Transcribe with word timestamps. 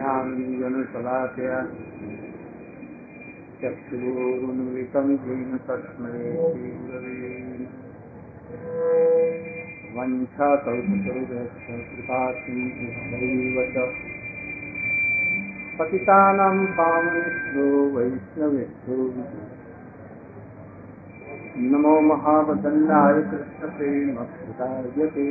ज्ञानाञ्जनशलाकया 0.00 1.56
चक्षुरुन्मितं 3.62 5.08
येन 5.24 5.50
तस्मै 5.66 6.20
श्रीगुरवे 6.36 7.32
वञ्छाकल्पतरुभ्यश्च 9.96 11.66
च 13.74 13.84
पतितानां 15.80 16.56
पावनेभ्यो 16.80 17.68
वैष्णवेभ्यो 17.98 18.98
नमो 21.70 21.94
महावदन्नाय 22.08 23.22
कृष्णप्रेमभृतायते 23.30 25.28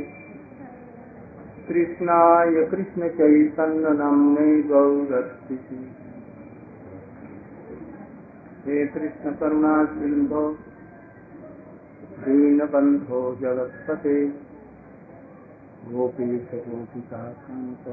कृष्णाय 1.69 2.65
कृष्णचैतन्यनाम्ने 2.65 4.61
गौरस्तिः 4.61 5.77
हे 8.65 8.87
कृष्णकरुणा 8.87 9.85
सिन्धो 9.85 10.57
दीनबन्धो 12.19 13.37
जगत्पते, 13.41 14.25
गोपीश 15.91 16.47
गोपिकान्त 16.53 17.87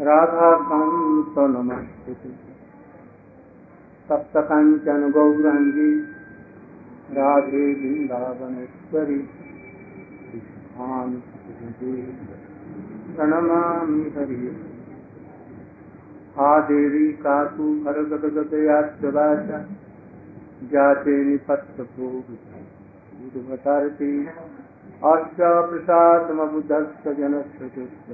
राधाकान्त 0.00 1.34
नमस्ते। 1.38 2.30
सप्तकाञ्चन 4.08 5.10
गौराङ्गी, 5.10 6.00
राधे 7.12 7.74
वृन्दावनेश्वरी 7.74 9.28
प्रणमामि 13.16 14.02
हरि। 14.16 14.38
हा 16.36 16.50
देवी 16.60 17.06
कातु 17.12 17.64
हरगदगदयाश्च 17.86 19.02
जाते 20.72 21.14
निपत्तभोगभटारति 21.24 21.88
अश्च 25.04 25.40
प्रसादमबुधश्च 25.70 27.08
जनश्रुतिश्च 27.18 28.10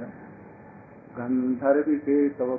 गन्धर्विके 1.17 2.17
तव 2.29 2.51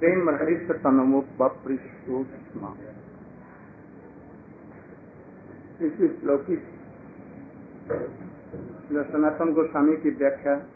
प्रेम 0.00 0.30
हरित 0.30 0.72
तनमोपृष्मा 0.72 2.76
इस 5.80 6.20
श्लोक 6.20 6.46
की 6.50 6.56
सनातन 8.92 9.52
गोस्वामी 9.52 9.96
की 9.96 10.10
व्याख्या 10.10 10.66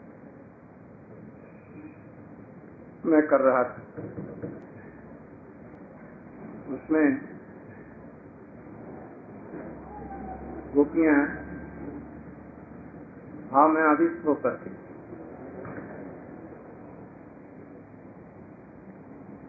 मैं 3.05 3.27
कर 3.27 3.41
रहा 3.41 3.63
था। 3.63 3.81
उसमें 6.73 7.21
गोपियाँ 10.75 11.27
भाव 13.51 13.69
में 13.69 13.81
आदिष्ट 13.81 14.27
होकर 14.27 14.49
के 14.49 14.84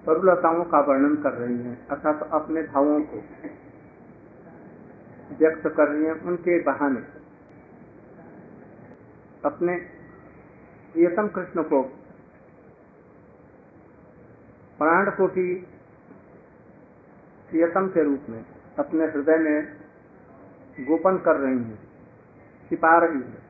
तरुलताओं 0.07 0.65
का 0.65 0.81
वर्णन 0.81 1.15
कर 1.17 1.33
रही 1.33 1.59
हैं, 1.59 1.87
अर्थात 1.89 2.29
अपने 2.33 2.63
भावों 2.63 3.01
को 3.01 3.17
व्यक्त 5.39 5.69
कर 5.77 5.89
रही 5.89 6.05
हैं 6.05 6.21
उनके 6.21 6.63
बहाने। 6.63 7.01
अपने 9.45 9.75
प्रियतम 10.93 11.29
कृष्ण 11.29 11.63
को 11.63 11.83
प्राण 14.79 15.11
को 15.11 15.27
भी 15.27 15.55
प्रियतम 17.51 17.89
के 17.89 18.03
रूप 18.03 18.23
में 18.29 18.45
अपने 18.79 19.05
हृदय 19.05 19.37
में 19.37 19.77
गोपन 20.81 21.19
कर 21.19 21.37
रही 21.37 21.59
हैं, 21.59 21.79
छिपा 22.69 22.99
रही 22.99 23.21
है। 23.21 23.43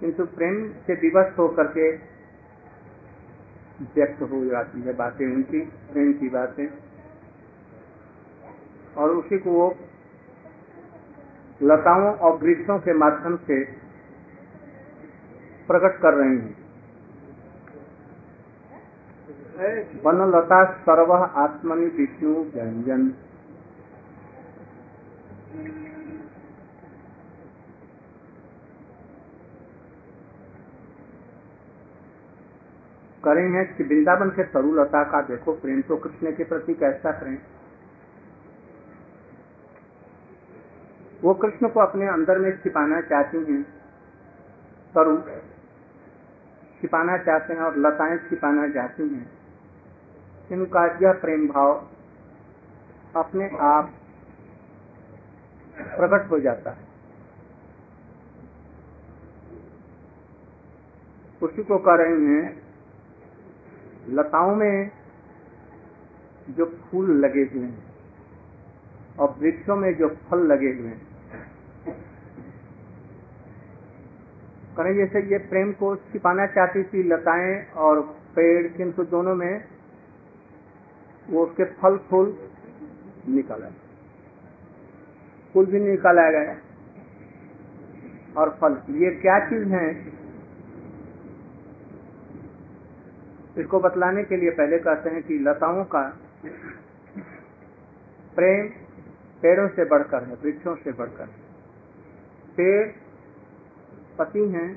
किंतु 0.00 0.24
प्रेम 0.26 0.72
से 0.86 0.94
विवश 0.94 1.38
होकर 1.38 1.66
के 1.66 2.17
व्यक्त 3.80 4.22
हो 4.22 4.44
जाती 4.44 4.80
है 4.80 4.92
बातें, 4.92 5.26
उनकी 5.34 5.60
प्रेम 5.60 6.12
की 6.12 6.28
बातें। 6.28 6.68
और 8.96 9.10
उसी 9.10 9.38
को 9.38 9.50
वो 9.50 9.76
लताओं 11.62 12.14
और 12.14 12.38
वृक्षों 12.38 12.78
के 12.78 12.92
माध्यम 12.92 13.36
से 13.36 13.64
प्रकट 15.68 16.00
कर 16.00 16.14
रही 16.14 16.38
हैं। 16.38 16.56
वन 20.02 20.20
लता 20.36 20.64
सर्व 20.72 21.12
आत्मनि 21.12 21.86
विष्णु 21.86 22.34
व्यंजन 22.34 23.08
करेंगे 33.28 33.64
कि 33.64 33.84
वृंदावन 33.84 34.30
के 34.30 34.44
तरुलता 34.44 35.02
का 35.04 35.20
देखो 35.20 35.52
प्रेम 35.52 35.80
तो 35.82 35.96
कृष्ण 35.96 36.32
के 36.32 36.44
प्रति 36.44 36.74
कैसा 36.74 37.10
प्रेम? 37.10 37.38
वो 41.24 41.34
कृष्ण 41.34 41.68
को 41.68 41.80
अपने 41.80 42.06
अंदर 42.08 42.38
में 42.38 42.50
छिपाना 42.58 43.00
चाहती 43.00 43.38
हैं 43.38 43.62
तरु 44.94 45.16
छिपाना 46.80 47.16
चाहते 47.18 47.54
हैं 47.54 47.60
और 47.60 47.78
लताएँ 47.78 48.18
छिपाना 48.18 48.68
चाहती 48.68 49.08
हैं। 49.08 49.30
इनका 50.52 50.84
यह 51.02 51.12
प्रेम 51.12 51.48
भाव 51.48 51.88
अपने 53.16 53.50
आप 53.60 53.90
प्रकट 55.78 56.30
हो 56.30 56.40
जाता 56.40 56.70
है। 56.70 56.86
उसी 61.42 61.62
को 61.62 61.78
कह 61.78 61.94
रहे 61.94 62.16
हैं 62.24 62.67
लताओं 64.10 64.54
में 64.56 64.90
जो 66.48 66.64
फूल 66.82 67.10
लगे 67.20 67.42
हुए 67.44 67.64
हैं 67.64 69.16
और 69.18 69.34
वृक्षों 69.40 69.76
में 69.76 69.92
जो 69.96 70.08
फल 70.28 70.46
लगे 70.46 70.72
हुए 70.72 70.88
हैं। 70.88 71.06
करें 74.76 74.94
जैसे 74.96 75.20
ये 75.30 75.38
प्रेम 75.48 75.72
को 75.72 75.94
छिपाना 76.04 76.46
चाहती 76.48 76.82
थी 76.84 77.02
लताएँ 77.04 77.54
और 77.78 78.00
पेड़, 78.36 78.66
किंतु 78.68 79.04
दोनों 79.06 79.34
में 79.34 79.64
वो 81.28 81.44
उसके 81.44 81.64
फल, 81.64 81.96
फूल 82.10 82.36
निकल 83.28 83.70
फूल 85.54 85.66
भी 85.66 85.80
निकल 85.80 86.20
गए 86.30 86.56
और 88.36 88.50
फल। 88.60 88.76
ये 88.94 89.10
क्या 89.16 89.38
चीज़ 89.48 89.68
है 89.68 89.86
इसको 93.58 93.80
बतलाने 93.80 94.22
के 94.24 94.36
लिए 94.36 94.50
पहले 94.50 94.78
कहते 94.78 95.10
हैं 95.10 95.22
कि 95.22 95.38
लताओं 95.38 95.84
का 95.84 96.02
प्रेम 98.36 98.68
पेड़ों 99.42 99.68
से 99.68 99.84
बढ़कर 99.84 100.24
है, 100.24 100.34
वृक्षों 100.34 100.74
से 100.76 100.92
बढ़कर 100.92 101.26
पेड़ 102.56 102.88
पति 104.18 104.48
हैं, 104.48 104.68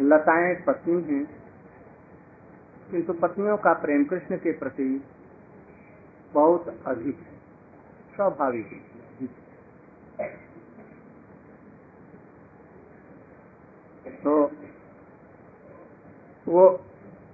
लताएँ 0.00 0.54
पत्नी 0.54 1.02
हैं। 1.04 1.24
किंतु 2.90 3.12
पत्नियों 3.12 3.56
का 3.56 3.72
प्रेम 3.72 4.04
कृष्ण 4.04 4.36
के 4.36 4.52
प्रति 4.52 5.04
बहुत 6.34 6.82
अधिक 6.86 7.16
है, 7.16 7.38
स्वाभाविक 8.16 8.80
तो 14.24 14.32
वो 16.46 16.66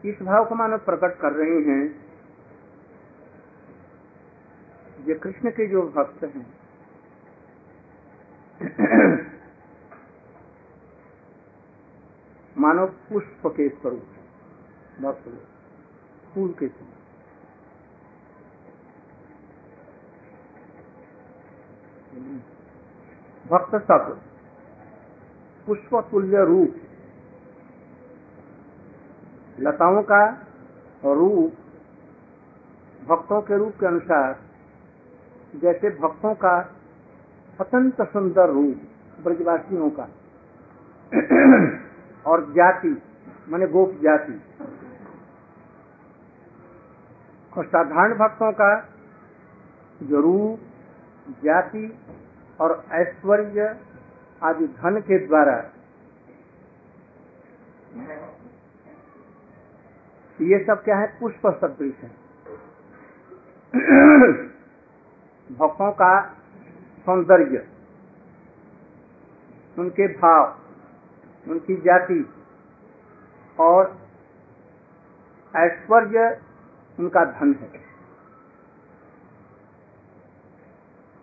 इस 0.04 0.22
भाव 0.22 0.44
को 0.44 0.54
मानव 0.54 0.78
प्रकट 0.78 1.19
कर 1.20 1.32
रहे 1.32 1.60
हैं 1.62 2.06
ये 5.08 5.14
कृष्ण 5.14 5.50
के 5.50 5.66
जो 5.66 5.82
भक्त 5.82 6.25
हैं। 6.25 6.46
मानव 12.58 12.87
पुष्प 12.87 13.46
के 13.46 13.69
स्वरूप, 13.69 14.06
भक्त 15.00 15.28
फूल 16.34 16.52
के 16.52 16.69
स्वरूप। 16.69 16.92
भक्त 23.46 23.75
सब 23.84 24.20
पुष्प 25.66 25.94
तुल्य 26.10 26.44
रूप। 26.44 26.85
लताओं 29.60 30.02
का 30.02 30.24
रूप 31.04 31.52
भक्तों 33.08 33.40
के 33.42 33.58
रूप 33.58 33.72
के 33.80 33.86
अनुसार, 33.86 34.40
जैसे 35.56 35.90
भक्तों 35.90 36.34
का 36.34 36.56
अत्यंत 37.60 38.02
सुंदर 38.02 38.50
रूप 38.50 38.80
ब्रजवासियों 39.24 39.90
का। 39.90 40.08
और 42.30 42.52
जाति, 42.52 43.02
माने 43.48 43.66
गोप 43.66 43.92
जाति। 44.02 44.40
और 47.58 47.66
साधारण 47.66 48.14
भक्तों 48.14 48.52
का 48.52 48.88
जो 50.02 50.20
रूप, 50.20 50.60
जाति 51.44 51.98
और 52.60 52.84
ऐश्वर्य 52.92 53.76
आदि 54.42 54.66
धन 54.66 55.00
के 55.00 55.26
द्वारा 55.26 55.56
ये 60.40 60.64
सब 60.64 60.82
क्या 60.84 60.96
है? 60.96 61.06
पुष्प 61.20 61.46
सदृश 61.46 61.94
है 61.94 62.10
भक्तों 65.50 65.90
का 65.92 66.10
सौंदर्य, 67.06 67.66
उनके 69.78 70.06
भाव, 70.08 70.58
उनकी 71.48 71.76
जाति 71.76 72.20
और 73.60 73.96
ऐश्वर्य 75.56 76.40
उनका 76.98 77.24
धन 77.24 77.54
है। 77.54 77.80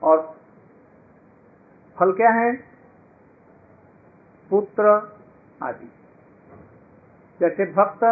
और 0.03 0.21
फल 1.97 2.11
क्या 2.11 2.29
है? 2.31 2.55
पुत्र 4.49 4.83
आदि। 5.63 5.91
जैसे 7.39 7.65
भक्त 7.73 8.03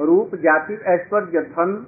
रूप, 0.00 0.34
जाति, 0.34 0.74
ऐश्वर्य, 0.74 1.40
धन 1.40 1.86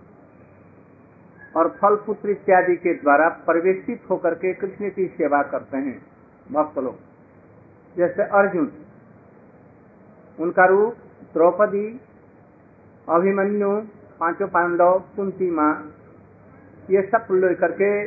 और 1.57 1.69
फल, 1.69 1.97
पुत्र 1.97 2.31
इत्यादि 2.31 2.77
के 2.77 2.95
द्वारा 2.95 3.29
परिवेशित 3.29 4.03
होकर 4.11 4.35
के 4.35 4.55
कृष्ण 4.55 4.91
की 4.91 5.07
सेवा 5.07 5.43
करते 5.43 5.77
हैं। 5.77 6.07
भक्त 6.53 6.79
लोग। 6.79 6.97
जैसे 7.97 8.23
अर्जुन, 8.23 8.73
उनका 10.41 10.65
रूप 10.65 10.95
द्रौपदी, 11.33 12.01
अभिमन्यु, 13.09 13.83
पाँचों 14.21 14.49
पांडव, 14.49 14.99
कुंती 15.17 15.51
माँ, 15.51 15.93
ये 16.91 17.03
सब 17.03 17.27
लेकर 17.31 17.73
के 17.73 18.07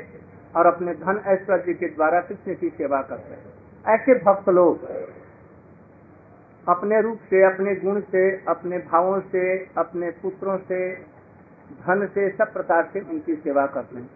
और 0.55 0.65
अपने 0.65 0.93
धन, 0.93 1.21
ऐश्वर्य 1.25 1.73
के 1.73 1.87
द्वारा 1.87 2.21
कृष्ण 2.21 2.55
की 2.55 2.69
सेवा 2.69 3.01
करते 3.01 3.33
हैं। 3.33 3.57
ऐसे 3.87 4.13
भक्त 4.13 4.49
लोग 4.49 4.79
अपने 6.69 7.01
रूप 7.01 7.19
से, 7.19 7.43
अपने 7.43 7.75
गुण 7.75 8.01
से, 8.01 8.45
अपने 8.45 8.77
भावों 8.77 9.19
से, 9.21 9.65
अपने 9.77 10.11
पुत्रों 10.11 10.57
से, 10.57 10.95
धन 11.71 12.07
से, 12.07 12.29
सब 12.29 12.53
प्रकार 12.53 12.89
से 12.93 12.99
उनकी 12.99 13.35
सेवा 13.35 13.65
करते 13.65 13.97
हैं। 13.97 14.09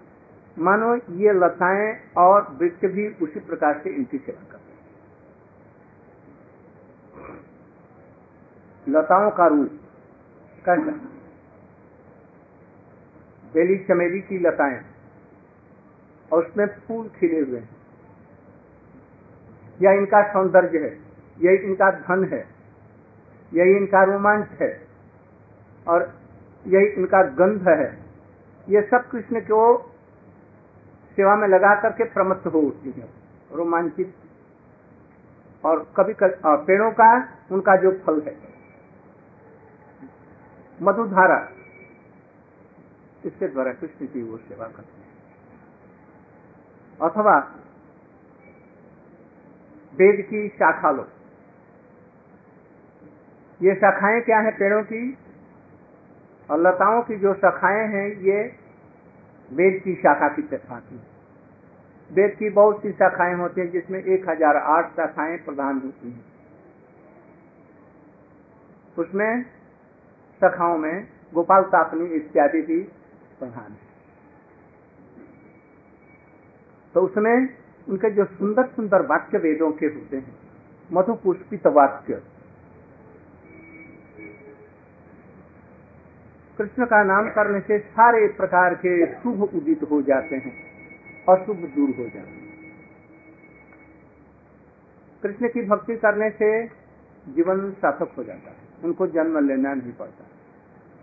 मानो 0.60 0.96
ये 0.96 1.34
लताएँ 1.34 1.98
और 2.18 2.52
वृक्ष 2.52 2.86
भी 2.86 3.08
उसी 3.22 3.40
प्रकार 3.40 3.82
से 3.84 3.90
इनकी 3.90 4.18
सेवा 4.18 4.52
करते 4.52 4.72
हैं। 4.72 4.82
लताओं 8.90 9.32
का 9.32 9.48
रूप 9.48 9.70
कैसा 10.66 10.92
बेली 13.54 13.78
चमेली 13.78 14.22
की 14.22 14.40
लताएँ, 14.40 14.82
और 16.32 16.46
उसमें 16.46 16.66
फूल 16.68 17.08
खिले 17.10 17.40
हुए 17.40 17.60
हैं। 17.60 17.70
यह 19.82 19.92
इनका 19.92 20.34
सौंदर्य 20.34 20.78
है। 20.80 21.01
यही 21.42 21.58
इनका 21.58 21.90
धन 21.92 22.24
है, 22.26 22.40
यही 23.52 23.76
इनका 23.78 24.04
रोमांच 24.04 24.50
है, 24.62 24.72
और 25.88 26.14
यही 26.66 26.86
इनका 26.88 27.22
गंध 27.38 27.68
है। 27.70 27.86
ये 28.68 28.82
सब 28.82 29.08
कृष्ण 29.10 29.40
को 29.42 29.62
सेवा 31.18 31.36
में 31.36 31.48
लगा 31.48 31.74
करके 31.76 32.04
प्रमत्त 32.04 32.48
हो 32.48 32.60
उठती 32.60 32.92
है, 32.92 33.08
रोमांचित। 33.52 34.16
और 35.64 35.80
कभी 35.98 36.14
कभी 36.14 36.66
पेड़ों 36.66 36.92
का 36.92 37.10
उनका 37.52 37.76
जो 37.76 37.92
फल 37.98 38.22
है, 38.22 38.36
मधुधारा, 40.82 41.40
इसके 43.26 43.48
द्वारा 43.48 43.74
कृष्ण 43.74 44.06
की 44.06 44.22
वो 44.24 44.38
सेवा 44.38 44.68
करते 44.68 45.00
हैं। 45.00 45.10
अथवा, 47.02 47.38
वेद 49.94 50.26
की 50.26 50.48
शाखा 50.50 50.92
लो। 50.92 51.08
ये 53.62 53.76
शाखाएँ 53.76 54.22
क्या 54.22 54.40
है 54.40 54.52
पेड़ों 54.52 54.82
की? 54.84 55.18
और 56.50 56.60
लताओं 56.60 57.02
की 57.02 57.16
जो 57.16 57.34
शाखाएँ 57.34 57.88
हैं, 57.88 58.08
ये 58.22 58.42
वेद 59.52 59.82
की 59.84 59.96
शाखा 59.96 60.28
की 60.28 60.42
भांति 60.42 61.00
वेद 62.10 62.36
की 62.40 62.50
बहुत 62.50 62.82
सी 62.82 62.92
शाखाएँ 62.92 63.36
होती 63.36 63.62
हैं, 63.62 63.72
जिसमें 63.72 64.04
एक 64.04 64.30
हज़ार 64.30 64.58
आठ 64.58 64.92
शाखाएँ 64.92 65.38
प्रधान 65.38 65.80
होती 65.80 66.12
हैं। 66.12 66.24
उसमें 68.98 69.44
शाखाओं 70.42 70.78
में 70.78 71.08
गोपाल 71.34 71.64
तापनी 71.64 72.06
इत्यादि 72.16 72.62
भी 72.62 72.80
प्रधान 73.40 73.72
है। 73.72 73.90
तो 76.96 77.02
उसमें 77.02 77.50
उनके 77.88 78.10
जो 78.10 78.26
सुंदर 78.26 78.66
सुंदर 78.66 79.06
वाक्य 79.06 79.38
वेदों 79.38 79.72
के 79.72 79.86
होते 79.86 80.18
हैं 80.18 80.36
मधु 80.90 81.14
पुष्पित 81.14 81.68
वाक्य 81.68 82.22
कृष्ण 86.62 86.86
का 86.86 87.04
नाम 87.04 87.30
करने 87.30 87.60
से 87.60 87.80
सारे 87.80 88.28
प्रकार 88.28 88.76
के 88.76 89.06
शुभ 89.06 89.44
उदित 89.44 89.84
हो 89.84 90.02
जाते 90.02 90.36
हैं 90.36 90.54
और 91.30 91.46
शुभ 91.46 91.56
दूर 91.56 91.90
हो 91.90 92.04
जाते 92.04 92.20
हैं। 92.20 92.54
कृष्ण 95.24 95.48
की 95.48 95.62
भक्ति 95.62 95.96
करने 95.96 96.30
से 96.30 96.68
जीवन 97.34 97.72
सार्थक 97.72 98.14
हो 98.18 98.24
जाता 98.24 98.50
है। 98.50 98.56
उनको 98.84 99.08
जन्म 99.08 99.48
लेना 99.48 99.74
नहीं 99.74 99.94
पड़ता। 99.94 100.24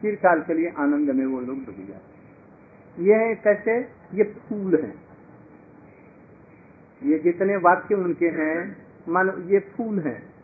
चिरकाल 0.03 0.43
के 0.43 0.55
लिए 0.55 0.73
आनंद 0.79 1.11
में 1.11 1.27
वो 1.27 1.41
लोग 1.41 1.57
डूब 1.57 1.87
जाते 1.89 2.19
ये 3.03 3.35
कैसे? 3.35 3.81
ये 4.15 4.25
फूल 4.25 4.83
हैं। 4.83 5.03
ये 7.03 7.19
जितने 7.19 7.57
वाक्य 7.57 7.95
उनके 7.95 8.27
हैं, 8.27 8.87
मान 9.09 9.45
ये 9.47 9.61
फूल 9.61 9.99
हैं। 9.99 10.35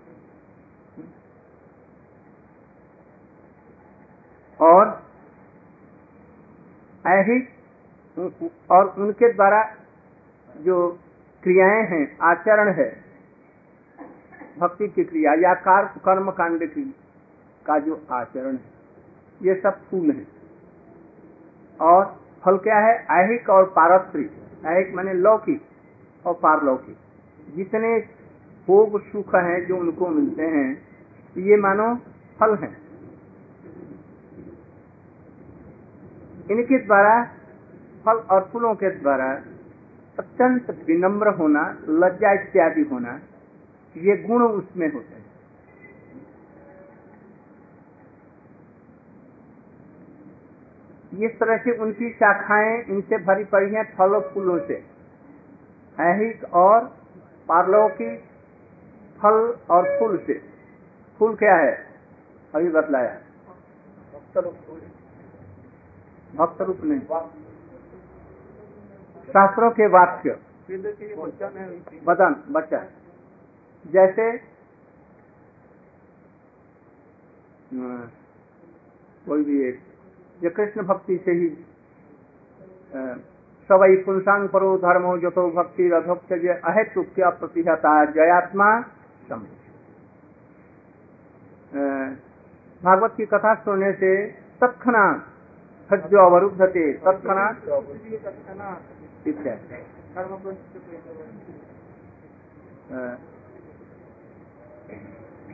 और 4.61 5.04
ऐहिक 7.07 7.49
और 8.71 8.95
उनके 8.99 9.33
द्वारा 9.33 9.75
जो 10.57 10.99
क्रियाएँ 11.43 11.87
हैं, 11.87 12.19
आचरण 12.23 12.73
है, 12.73 13.05
भक्ति 14.59 14.89
की 14.89 15.05
क्रिया 15.05 15.35
या 15.35 15.55
कार 15.55 15.85
कर्म 15.85 16.31
कांड 16.31 16.71
की, 16.71 16.95
का 17.67 17.79
जो 17.79 18.07
आचरण 18.11 18.53
है, 18.53 18.73
ये 19.43 19.55
सब 19.55 19.81
फूल 19.91 20.11
है। 20.11 20.27
और 21.81 22.21
फल 22.45 22.57
क्या 22.57 22.79
है? 22.79 23.07
ऐहिक 23.11 23.51
और 23.51 23.65
पारस्परिक 23.65 24.33
ऐहिक 24.67 24.95
माने 24.95 25.13
लौकिक 25.13 25.63
और 26.27 26.35
पारलौकिक। 26.35 26.97
जितने 27.55 27.99
भोग 28.69 29.01
सुख 29.03 29.35
हैं 29.35 29.67
जो 29.67 29.77
उनको 29.77 30.09
मिलते 30.09 30.43
हैं, 30.43 30.89
ये 31.37 31.57
मानो 31.57 31.95
फल 32.41 32.55
हैं। 32.55 32.84
इनके 36.51 36.79
द्वारा, 36.79 37.25
फल 38.05 38.13
और 38.13 38.51
फूलों 38.53 38.75
के 38.75 38.91
द्वारा 38.91 39.33
अत्यंत 40.19 40.71
विनम्र 40.87 41.29
होना, 41.29 41.79
लज्जा 41.89 42.33
इत्यादि 42.33 42.83
होना, 42.83 43.21
ये 43.97 44.17
गुण 44.17 44.43
उसमें 44.43 44.93
होते 44.93 45.15
हैं। 45.15 45.25
इस 51.23 51.39
तरह 51.39 51.57
से 51.57 51.79
उनकी 51.79 52.11
शाखाएँ 52.11 52.83
इनसे 52.85 53.19
भरी 53.19 53.45
पड़ी 53.45 53.75
हैं 53.75 53.97
फलों 53.97 54.21
फूलों 54.21 54.59
से। 54.59 54.85
ऐहिक 56.01 56.45
और 56.45 56.85
पारलौकिक 57.49 58.25
फल 59.23 59.55
और 59.71 59.99
फूल 59.99 60.19
से। 60.27 60.43
फूल 61.19 61.37
क्या 61.37 61.57
है? 61.57 61.87
अभी 62.55 62.69
बतलाया। 62.69 63.19
भक्त 66.37 66.63
रूप 66.63 66.81
नहीं। 66.85 67.01
शास्त्रों 69.29 69.71
के 69.71 69.87
वाक्य। 69.91 70.37
बदन 72.07 72.37
बच्चा। 72.51 72.79
जैसे 73.85 74.31
कोई 79.27 79.45
भी 79.45 79.63
एक 79.69 79.81
जो 80.43 80.51
कृष्ण 80.51 80.83
भक्ति 80.83 81.17
से 81.25 81.33
ही 81.33 81.49
सवई 83.71 83.97
पुंसांग 83.97 84.49
परो 84.49 84.77
धर्मो 84.79 85.17
तो 85.31 85.49
भक्ति 85.51 85.89
रधोक्त 85.89 86.33
अहेतु 86.65 87.03
क्या 87.15 87.31
प्रतिहता 87.35 87.93
जयात्मा 88.13 88.71
समझ 89.29 89.49
भागवत 92.83 93.15
की 93.17 93.27
कथा 93.27 93.55
सुनने 93.55 93.93
से 93.93 94.17
तत्क्षणात 94.61 95.34
सज्जो 95.95 96.19
अवरुद्धते 96.19 96.93
तत्क्षणात 96.93 97.57
इत्यादि 99.27 99.83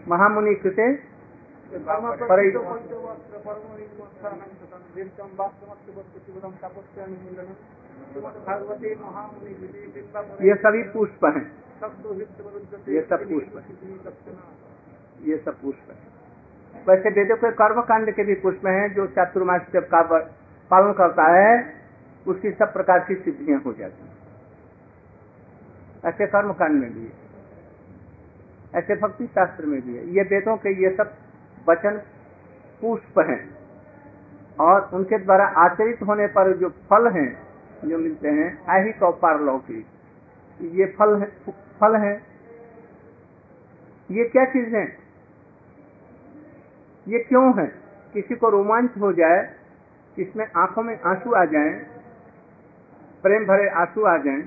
महामुनि 0.08 0.54
कृते 0.54 0.86
ये 10.42 10.54
सभी 10.54 10.82
पुष्प 10.82 11.24
हैं। 11.24 11.46
ये 12.88 13.00
सब 13.02 13.20
पुष्प 13.28 13.56
है। 13.56 13.64
ये 15.22 15.38
सब 15.38 15.60
पुष्प 15.60 15.90
है। 15.90 16.19
वैसे 16.88 17.10
वेदों 17.10 17.36
के 17.36 17.50
कर्म 17.50 17.80
कांड 17.80 18.10
के 18.10 18.24
भी 18.24 18.34
पुष्प 18.34 18.66
हैं 18.66 18.94
जो 18.94 19.06
चातुर्मास 19.06 19.60
का 19.76 20.02
पालन 20.70 20.92
करता 20.92 21.24
है, 21.24 21.74
उसकी 22.26 22.50
सब 22.50 22.72
प्रकार 22.72 22.98
की 22.98 23.14
सिद्धियाँ 23.14 23.60
हो 23.60 23.72
जाती 23.72 24.02
हैं। 24.02 24.16
ऐसे 26.04 26.26
कर्म 26.26 26.52
कांड 26.52 26.80
में 26.80 26.94
भी 26.94 27.04
है। 27.04 27.12
ऐसे 28.74 28.96
भक्ति 28.96 29.26
शास्त्र 29.26 29.66
में 29.66 29.82
भी 29.82 29.96
है। 29.96 30.08
ये 30.08 30.22
वेदों 30.22 30.56
के 30.56 30.82
ये 30.82 30.96
सब 30.96 31.14
वचन 31.68 32.02
पुष्प 32.80 33.18
हैं। 33.18 33.60
और 34.60 34.90
उनके 34.92 35.18
द्वारा 35.18 35.44
आचरित 35.44 36.02
होने 36.02 36.26
पर 36.26 36.56
जो 36.56 36.68
फल 36.68 37.10
हैं, 37.10 37.42
जो 37.84 37.98
मिलते 37.98 38.28
हैं 38.28 38.66
ऐहिक 38.68 39.02
और 39.02 39.18
पारलौकिक। 39.22 39.86
ये 40.62 40.86
फल 40.86 41.16
है 41.16 41.52
फल 41.80 41.96
है। 41.96 42.22
ये 44.10 44.24
क्या 44.24 44.44
चीज़ 44.44 44.76
है? 44.76 45.09
ये 47.10 47.18
क्यों 47.18 47.60
है? 47.60 47.66
किसी 48.14 48.34
को 48.34 48.48
रोमांच 48.48 48.90
हो 49.00 49.12
जाए 49.12 49.56
इसमें 50.18 50.46
आँखों 50.56 50.82
में 50.82 51.00
आँसू 51.00 51.32
आ 51.32 51.44
जाएँ, 51.44 51.72
प्रेम 53.22 53.46
भरे 53.46 53.68
आँसू 53.68 54.04
आ 54.04 54.16
जाएँ, 54.16 54.42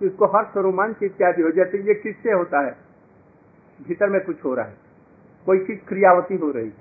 तो 0.00 0.06
इसको 0.06 0.26
हर्ष 0.26 0.56
रोमांच 0.56 1.02
इत्यादि 1.02 1.42
हो 1.42 1.50
जाते 1.50 1.78
ये 1.78 1.94
किससे 1.94 2.32
होता 2.32 2.60
है? 2.60 2.76
भीतर 3.80 4.10
में 4.10 4.20
कुछ 4.24 4.44
हो 4.44 4.54
रहा 4.54 4.66
है। 4.66 4.76
कोई 5.46 5.64
चीज़ 5.66 5.78
क्रियावती 5.88 6.36
हो 6.36 6.50
रही। 6.50 6.72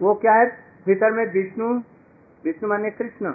वो 0.00 0.14
क्या 0.14 0.32
है? 0.32 0.46
भीतर 0.86 1.10
में 1.10 1.24
विष्णु 1.32 1.68
विष्णु 2.44 2.68
माने 2.68 2.90
कृष्ण 2.90 3.32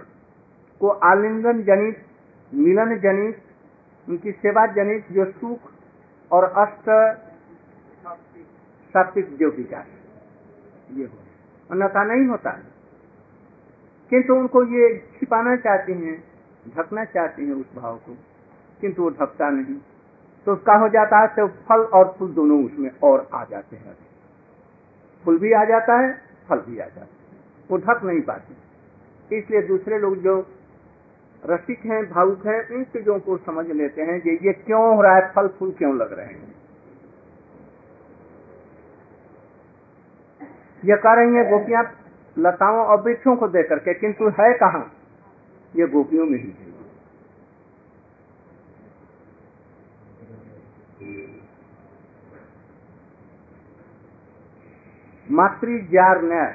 को 0.82 0.88
आलिंगन 0.88 1.64
जनित 1.64 2.06
मिलन 2.54 3.00
जनित 3.00 3.42
उनकी 4.10 4.32
सेवा 4.32 4.66
जनित 4.66 5.06
जो 5.12 5.26
सुख 5.26 5.72
और 6.32 6.44
अष्ट 6.44 6.86
सात्विक 8.94 9.38
जो 9.38 9.50
विचार। 9.50 9.86
ये 10.94 11.06
हो। 11.06 11.21
अन्यथा 11.72 12.04
नहीं 12.04 12.28
होता 12.28 12.52
किंतु 14.12 14.36
उनको 14.36 14.64
ये 14.64 14.88
छिपाना 15.20 15.56
चाहते 15.56 15.94
हैं, 15.94 16.24
ढकना 16.78 17.04
चाहते 17.06 17.44
हैं 17.44 17.54
उस 17.54 17.76
भाव 17.76 17.96
को, 17.98 18.16
किंतु 18.82 19.04
वो 19.04 19.10
ढकता 19.10 19.50
नहीं। 19.50 19.76
तो 20.48 20.54
उसका 20.54 20.74
हो 20.74 20.90
जाता 20.90 21.20
है 21.20 21.28
तो 21.28 21.48
फल 21.48 21.84
और 21.94 22.16
फूल 22.20 22.32
दोनों 22.32 22.64
उसमें 22.66 22.90
और 23.04 23.30
आ 23.34 23.44
जाते 23.46 23.76
हैं। 23.76 23.96
फूल 25.26 25.38
भी 25.40 25.52
आ 25.54 25.64
जाता 25.64 25.98
है, 26.00 26.12
फल 26.50 26.60
भी 26.60 26.80
आ 26.80 26.86
जाता 26.86 27.02
है। 27.02 27.08
वो 27.72 27.78
ढक 27.78 28.04
नहीं 28.04 28.22
पाते। 28.22 29.38
इसलिए 29.38 29.62
दूसरे 29.62 30.00
लोग 30.00 30.16
जो 30.18 30.40
रसिक 31.44 31.86
हैं, 31.86 32.04
भावुक 32.10 32.46
हैं, 32.48 32.68
इन 32.70 32.84
चीज़ों 32.84 33.20
को 33.20 33.38
समझ 33.38 33.66
लेते 33.68 34.02
हैं 34.02 34.22
कि 34.22 34.30
ये 34.30 34.54
क्यों 34.54 34.96
हो 34.96 35.02
रहा 35.02 35.16
है, 35.16 35.32
फल 35.34 35.48
फूल 35.48 35.72
क्यों 35.72 35.96
लग 35.98 36.14
रहे 36.14 36.26
हैं। 36.26 36.51
ये 40.84 40.96
कह 40.98 41.14
रही 41.14 41.36
है, 41.36 41.50
गोपियाँ 41.50 41.84
लताओं 42.38 42.86
और 42.86 43.02
वृक्षों 43.02 43.36
को 43.36 43.48
देख 43.48 43.70
करके, 43.70 43.94
किंतु 43.94 44.30
है 44.40 44.54
कहा? 44.54 44.84
ये 45.74 45.88
गोपियों 45.88 46.26
में 46.26 46.38
ही 46.40 46.54
मातृजार 55.28 56.22
न्याय 56.22 56.52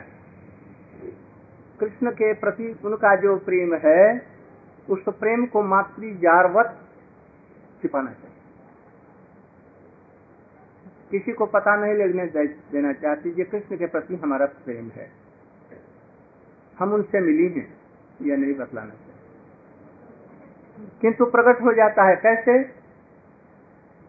कृष्ण 1.81 2.11
के 2.11 2.33
प्रति 2.35 2.67
उनका 2.85 3.15
जो 3.17 3.37
प्रेम 3.37 3.75
है, 3.85 4.03
उस 4.89 5.05
प्रेम 5.11 5.47
को 5.47 5.63
मातृजारवत 5.63 6.77
छिपाना 7.83 8.11
चाहिए। 8.11 8.26
किसी 11.11 11.33
को 11.33 11.47
पता 11.47 11.77
नहीं 11.77 11.95
लगने 11.95 12.27
देना 12.73 12.93
चाहती 12.93 13.29
ये 13.29 13.45
कृष्ण 13.45 13.77
के 13.77 13.87
प्रति 13.87 14.17
हमारा 14.17 14.47
प्रेम 14.47 14.89
है। 14.89 15.11
हम 16.79 16.93
उनसे 16.93 17.21
मिली 17.21 17.49
हैं 17.49 17.77
यह 18.23 18.37
नहीं 18.37 18.55
बतलाना 18.55 18.91
चाहिए 18.91 19.13
किंतु 21.01 21.25
प्रकट 21.25 21.63
हो 21.63 21.73
जाता 21.73 22.03
है 22.03 22.17
कैसे? 22.17 22.59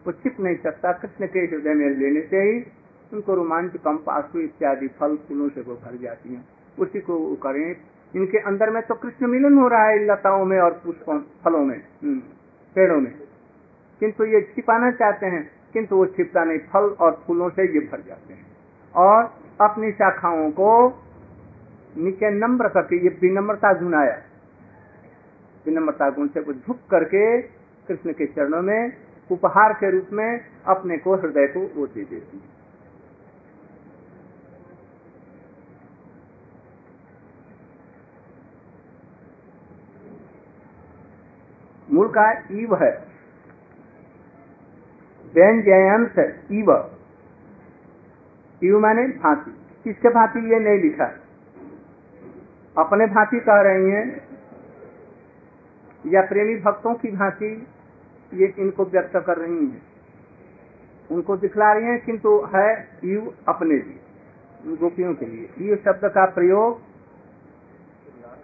वो 0.06 0.12
छिप 0.12 0.40
नहीं 0.40 0.56
सकता 0.56 0.92
कृष्ण 0.92 1.26
के 1.26 1.38
हृदय 1.38 1.74
में 1.74 1.90
लेने 1.90 2.20
से 2.20 2.36
ही 2.36 2.64
उनको 3.12 3.34
रोमांच 3.34 3.76
कंप 3.76 4.08
आँसू 4.08 4.38
इत्यादि 4.38 4.88
फल 4.88 5.16
फूलों 5.16 5.48
से 5.48 5.60
वो 5.60 5.74
भर 5.74 5.96
जाती 5.96 6.34
हैं। 6.34 6.48
उसी 6.78 7.00
को 7.00 7.34
करें। 7.36 7.76
इनके 8.16 8.38
अंदर 8.38 8.70
में 8.70 8.82
तो 8.82 8.94
कृष्ण 8.94 9.26
मिलन 9.26 9.58
हो 9.58 9.68
रहा 9.68 9.84
है 9.84 10.04
लताओं 10.06 10.44
में 10.44 10.58
और 10.60 10.72
पुष्पों 10.84 11.18
फलों 11.44 11.64
में 11.64 11.78
हम्म, 12.02 12.18
पेड़ों 12.74 13.00
में। 13.00 13.12
किंतु 14.00 14.24
ये 14.24 14.40
छिपाना 14.40 14.90
चाहते 14.90 15.26
हैं 15.26 15.57
किंतु 15.72 15.96
वो 15.96 16.06
छिपता 16.06 16.44
नहीं, 16.44 16.58
फल 16.58 16.96
और 17.00 17.22
फूलों 17.26 17.50
से 17.50 17.62
ये 17.62 17.80
भर 17.80 18.00
जाते 18.00 18.34
हैं। 18.34 18.46
और 18.94 19.24
अपनी 19.60 19.92
शाखाओं 19.92 20.50
को 20.50 21.02
नीचे 21.96 22.30
नम्र 22.30 22.68
करके, 22.68 22.96
ये 22.96 23.08
विनम्रता 23.22 23.72
गुण 23.72 23.94
आया 23.94 24.22
विनम्रता 25.66 26.10
गुण 26.10 26.28
से 26.28 26.42
कुछ 26.42 26.56
झुक 26.66 26.78
करके 26.90 27.42
कृष्ण 27.42 28.12
के 28.12 28.26
चरणों 28.26 28.62
में, 28.62 28.92
उपहार 29.30 29.72
के 29.72 29.90
रूप 29.90 30.06
में 30.12 30.40
अपने 30.66 30.98
को 30.98 31.14
हृदय 31.16 31.46
को 31.46 31.60
वो 31.80 31.86
दे 31.86 32.04
देती 32.04 32.36
है। 32.36 32.58
मूल 41.90 42.08
का 42.08 42.30
ईव 42.52 42.74
है। 42.74 43.07
व्यंजयांश 45.34 46.18
ईव 46.52 46.70
ईव 48.62 48.78
माने 48.80 49.06
भांति। 49.18 49.50
किसके 49.84 50.08
भांति 50.08 50.40
ये 50.52 50.58
नहीं 50.60 50.80
लिखा? 50.82 51.04
अपने 52.76 53.06
भांति 53.06 53.40
कह 53.40 53.60
रही 53.62 53.90
हैं, 53.90 54.06
या 56.04 56.22
प्रेमी 56.22 56.56
भक्तों 56.62 56.94
की 56.94 57.10
भांति 57.10 57.50
ये 58.32 58.52
इनको 58.58 58.84
व्यक्त 58.84 59.16
कर 59.16 59.36
रही 59.36 59.66
हैं। 59.66 59.82
उनको 61.10 61.36
दिखला 61.36 61.72
रही 61.72 61.84
हैं, 61.84 62.04
किंतु 62.04 62.38
है 62.54 62.68
यू 63.04 63.32
अपने 63.48 63.74
लिए, 63.74 64.76
गोपियों 64.76 65.14
के 65.14 65.26
लिए। 65.26 65.48
ये 65.60 65.76
शब्द 65.76 66.04
का 66.04 66.24
प्रयोग 66.30 66.80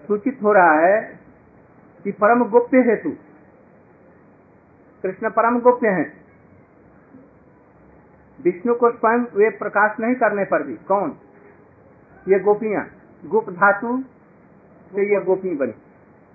सूचित 0.07 0.39
हो 0.43 0.53
रहा 0.53 0.79
है 0.81 1.01
कि 2.05 2.13
परम 2.15 2.45
गोप्य 2.47 2.79
हेतु, 2.81 3.11
कृष्ण 5.05 5.31
परम 5.31 5.59
गोप्य 5.61 5.89
हैं। 5.91 6.24
विष्णु 8.39 8.75
को 8.75 8.91
स्वयं 8.91 9.25
वे 9.35 9.51
प्रकाश 9.51 10.01
नहीं 10.01 10.15
करने 10.15 10.45
पर 10.45 10.63
भी। 10.63 10.75
कौन? 10.89 11.17
ये 12.27 12.39
गोपियाँ। 12.41 12.85
गुप्त 13.25 13.51
धातु 13.51 13.99
से 14.93 15.03
ये 15.15 15.21
गोपी 15.21 15.55
बनी। 15.57 15.75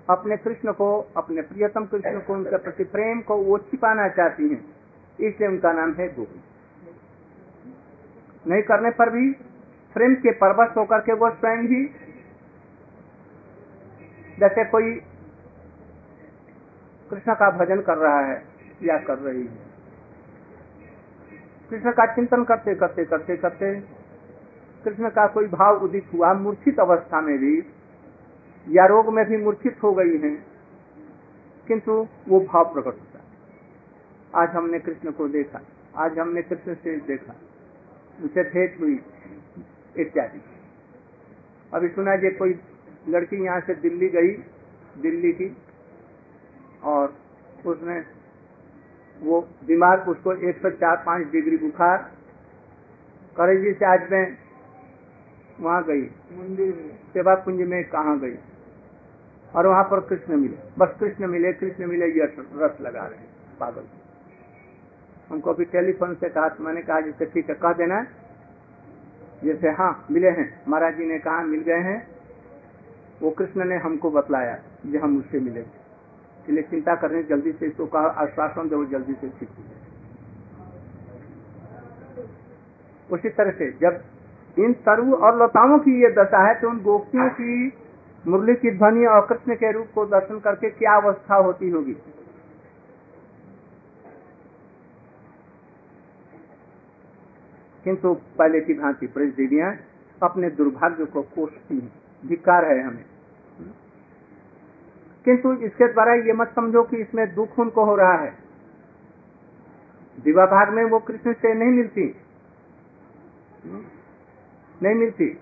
अपने 0.08 0.36
कृष्ण 0.36 0.72
को, 0.72 0.86
अपने 1.16 1.42
प्रियतम 1.42 1.84
कृष्ण 1.86 2.20
को, 2.20 2.34
उनके 2.34 2.58
प्रति 2.58 2.84
प्रेम 2.84 3.20
को 3.20 3.36
वो 3.36 3.58
छिपाना 3.58 4.08
चाहती 4.08 4.48
हैं, 4.48 4.64
इसलिए 5.18 5.48
उनका 5.48 5.72
नाम 5.72 5.92
है 5.92 6.08
गोपी। 6.14 6.40
नहीं 8.46 8.62
करने 8.62 8.90
पर 8.90 9.10
भी 9.10 9.30
प्रेम 9.96 10.14
के 10.14 10.32
परवश 10.32 10.76
होकर 10.76 11.00
के 11.00 11.12
वो 11.12 11.30
स्वयं 11.30 11.66
भी 11.66 11.84
जैसे 14.38 14.64
कोई 14.64 14.94
कृष्ण 17.10 17.34
का 17.34 17.50
भजन 17.50 17.80
कर 17.80 17.98
रहा 17.98 18.20
है, 18.20 18.42
या 18.82 18.96
कर 18.98 19.18
रही 19.18 19.42
है। 19.42 19.69
कृष्ण 21.70 21.90
का 21.90 22.04
चिंतन 22.06 22.44
करते 22.44 22.74
करते 22.74 23.04
करते 23.04 23.36
करते, 23.36 23.74
कृष्ण 24.84 25.08
का 25.08 25.26
कोई 25.26 25.46
भाव 25.46 25.82
उदित 25.84 26.06
हुआ, 26.14 26.32
मूर्छित 26.34 26.80
अवस्था 26.80 27.20
में 27.20 27.36
भी, 27.38 27.56
या 28.66 28.86
रोग 28.86 29.12
में 29.14 29.24
भी 29.26 29.36
मूर्छित 29.36 29.82
हो 29.82 29.92
गई 29.92 30.18
है, 30.18 30.34
किंतु 31.66 31.92
वो 32.28 32.40
भाव 32.42 32.72
प्रकट 32.72 32.86
होता 32.86 33.18
है। 33.18 33.24
आज 34.34 34.56
हमने 34.56 34.78
कृष्ण 34.78 35.10
को 35.10 35.28
देखा, 35.28 35.60
आज 35.96 36.18
हमने 36.18 36.42
कृष्ण 36.42 36.74
से 36.74 36.96
देखा, 37.06 37.34
उसे 38.24 38.42
भेंट 38.42 38.80
हुई, 38.80 39.00
इत्यादि। 39.98 40.40
अभी 41.72 41.88
सुना 41.88 42.16
जे 42.16 42.30
कोई 42.30 42.58
लड़की 43.08 43.44
यहाँ 43.44 43.60
से 43.60 43.74
दिल्ली 43.74 44.08
गई, 44.08 44.32
दिल्ली 45.02 45.32
की, 45.32 45.56
और 46.84 47.14
उसने 47.66 48.00
वो 49.22 49.40
बीमार 49.66 50.04
उसको 50.08 50.32
एक 50.48 50.58
सौ 50.58 50.70
चार 50.70 50.96
पाँच 50.96 51.26
डिग्री 51.26 51.56
बुखार 51.56 51.98
करेजी 53.36 53.72
से 53.72 53.84
आज 53.84 54.10
मैं 54.12 54.26
वहाँ 55.60 55.82
गई। 55.84 56.02
मंदिर 56.32 56.74
में। 56.74 56.94
सेवा 57.12 57.34
कुंज 57.34 57.60
में 57.60 57.82
कहा 57.84 58.14
गई। 58.16 58.36
और 59.54 59.66
वहाँ 59.66 59.82
पर 59.84 60.00
कृष्ण 60.00 60.36
मिले। 60.36 60.56
बस 60.78 60.94
कृष्ण 61.00 61.26
मिले 61.26 61.52
कृष्ण 61.52 61.86
मिले 61.86 62.06
ये 62.06 62.24
रस 62.56 62.80
लगा 62.80 63.06
रहे 63.06 63.18
हैं 63.18 63.28
पागल। 63.60 63.84
हमको 65.30 65.52
अभी 65.52 65.64
टेलीफोन 65.64 66.14
से 66.14 66.28
कहा 66.28 66.48
तो 66.48 66.64
मैंने 66.64 66.82
कहा 66.82 67.00
जैसे 67.00 67.26
ठीक 67.26 67.48
है 67.50 67.54
कह 67.54 67.72
देना। 67.72 68.02
जैसे 69.44 69.68
हाँ 69.70 70.06
मिले 70.10 70.30
हैं। 70.30 70.48
महाराज 70.68 70.96
जी 70.96 71.06
ने 71.06 71.18
कहा 71.18 71.42
मिल 71.42 71.60
गए 71.60 71.80
हैं। 71.82 71.98
वो 73.22 73.30
कृष्ण 73.30 73.64
ने 73.64 73.76
हमको 73.76 74.10
बतलाया 74.10 74.58
जो 74.86 75.00
हम 75.00 75.18
उससे 75.18 75.40
मिले। 75.40 75.64
इसलिए 76.40 76.62
चिंता 76.62 76.94
करने 76.94 77.22
जल्दी 77.22 77.52
से 77.52 77.66
इसको 77.66 77.86
कहा, 77.86 78.08
आश्वासन 78.22 78.68
दो, 78.68 78.84
जल्दी 78.84 79.12
से 79.12 79.28
ठीक 79.28 79.48
उसी 83.10 83.28
तरह 83.28 83.50
से 83.50 83.70
जब 83.80 84.02
इन 84.56 84.72
तरु 84.86 85.14
और 85.16 85.42
लताओं 85.42 85.78
की 85.78 85.92
ये 86.02 86.10
दशा 86.12 86.46
है 86.46 86.54
तो 86.60 86.68
उन 86.68 86.80
गोपियों 86.82 87.28
की 87.30 87.72
मुरली 88.24 88.54
की 88.54 88.70
ध्वनि 88.70 89.04
और 89.06 89.26
कृष्ण 89.26 89.54
के 89.54 89.72
रूप 89.72 89.86
को 89.94 90.04
दर्शन 90.06 90.38
करके 90.38 90.70
क्या 90.70 90.94
अवस्था 90.96 91.36
होती 91.36 91.70
होगी? 91.70 91.92
किंतु 97.84 98.14
पहले 98.38 98.60
की 98.60 98.74
भांति 98.74 99.06
ब्रज 99.06 99.34
देवियाँ, 99.34 99.72
अपने 100.22 100.50
दुर्भाग्य 100.50 101.04
को 101.04 101.22
कोसती 101.34 101.78
हैं 101.78 101.92
धिकार 102.22 102.64
है 102.64 102.82
हमें। 102.82 103.04
किंतु 105.24 105.52
इसके 105.52 105.92
द्वारा 105.92 106.14
ये 106.14 106.32
मत 106.32 106.52
समझो 106.54 106.82
कि 106.82 106.96
इसमें 106.96 107.34
दुख 107.34 107.58
उनको 107.58 107.84
हो 107.84 107.96
रहा 107.96 108.14
है। 108.14 108.38
दिवा 110.24 110.46
भाग 110.46 110.68
में 110.68 110.84
वो 110.84 110.98
कृष्ण 110.98 111.32
से 111.32 111.54
नहीं 111.54 111.68
मिलती। 111.68 112.16
नहीं 114.82 114.94
मिलती। 114.94 115.38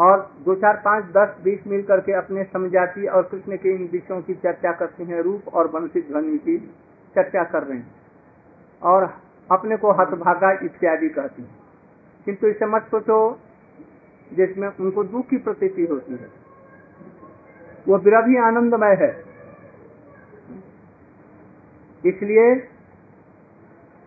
और 0.00 0.34
दो 0.44 0.54
चार 0.54 0.82
पाँच 0.84 1.04
दस 1.04 1.36
बीस 1.44 1.66
मिल 1.66 1.82
करके 1.82 2.12
अपने 2.12 2.44
समझाती 2.44 3.06
और 3.06 3.22
कृष्ण 3.22 3.56
के 3.56 3.74
इन 3.74 3.88
विषयों 3.92 4.22
की 4.22 4.34
चर्चा 4.34 4.72
करती 4.72 5.04
हैं, 5.04 5.20
रूप 5.20 5.48
और 5.48 5.66
वंशी 5.66 6.02
ध्वनि 6.02 6.38
की 6.38 6.58
चर्चा 7.14 7.44
कर 7.44 7.62
रहे 7.62 7.78
हैं। 7.78 7.94
और 8.82 9.14
अपने 9.52 9.76
को 9.76 9.92
हतभागा 9.92 10.52
इत्यादि 10.52 11.08
कहती 11.08 11.42
हैं। 11.42 11.58
किंतु 12.24 12.46
इसे 12.46 12.66
मत 12.66 12.82
सोचो 12.82 13.40
जिसमें 14.32 14.68
उनको 14.68 15.04
दुख 15.04 15.28
की 15.28 15.36
प्रतीति 15.36 15.86
होती 15.86 16.12
है। 16.12 16.47
वो 17.88 17.98
बिरा 17.98 18.20
भी 18.20 18.36
आनंदमय 18.36 18.94
है। 18.94 19.10
इसलिए 22.06 22.54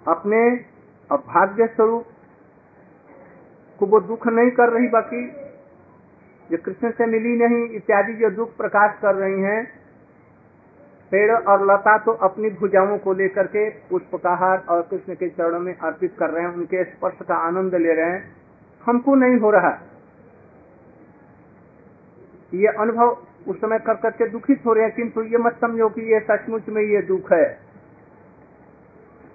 अपने 0.07 0.65
अभाग्य 1.11 1.67
स्वरूप 1.67 2.05
को 3.79 3.85
वो 3.85 3.99
दुख 3.99 4.27
नहीं 4.27 4.51
कर 4.51 4.69
रही, 4.69 4.87
बाकी 4.87 5.27
जो 6.51 6.57
कृष्ण 6.57 6.91
से 6.91 7.05
मिली 7.05 7.37
नहीं, 7.37 7.69
इत्यादि 7.69 8.13
जो 8.13 8.29
दुख 8.29 8.57
प्रकाश 8.57 8.95
कर 9.01 9.15
रही 9.15 9.41
हैं, 9.41 9.63
पेड़ 11.11 11.31
और 11.31 11.71
लता 11.71 11.97
तो 11.97 12.11
अपनी 12.11 12.49
भुजाओं 12.49 12.97
को 12.97 13.13
लेकर 13.13 13.47
के 13.47 13.69
पुष्प 13.69 13.89
पुष्पकाहार 13.89 14.65
और 14.69 14.81
कृष्ण 14.81 15.15
के 15.15 15.29
चरणों 15.29 15.59
में 15.59 15.77
अर्पित 15.77 16.15
कर 16.19 16.29
रहे 16.29 16.43
हैं, 16.43 16.53
उनके 16.53 16.83
स्पर्श 16.83 17.17
का 17.27 17.35
आनंद 17.35 17.75
ले 17.75 17.93
रहे 17.93 18.11
हैं। 18.11 18.35
हमको 18.85 19.15
नहीं 19.15 19.37
हो 19.37 19.51
रहा। 19.51 19.81
ये 22.53 22.67
अनुभव 22.67 23.17
उस 23.47 23.57
समय 23.57 23.79
कर 23.79 23.93
करके 23.95 24.27
दुखित 24.29 24.65
हो 24.65 24.73
रहे 24.73 24.83
हैं 24.83 24.93
किंतु 24.95 25.21
ये 25.23 25.37
मत 25.37 25.57
समझो 25.61 25.89
कि 25.89 26.01
ये 26.13 26.19
सचमुच 26.19 26.67
में 26.69 26.81
ये 26.83 27.01
दुख 27.01 27.31
है। 27.33 27.45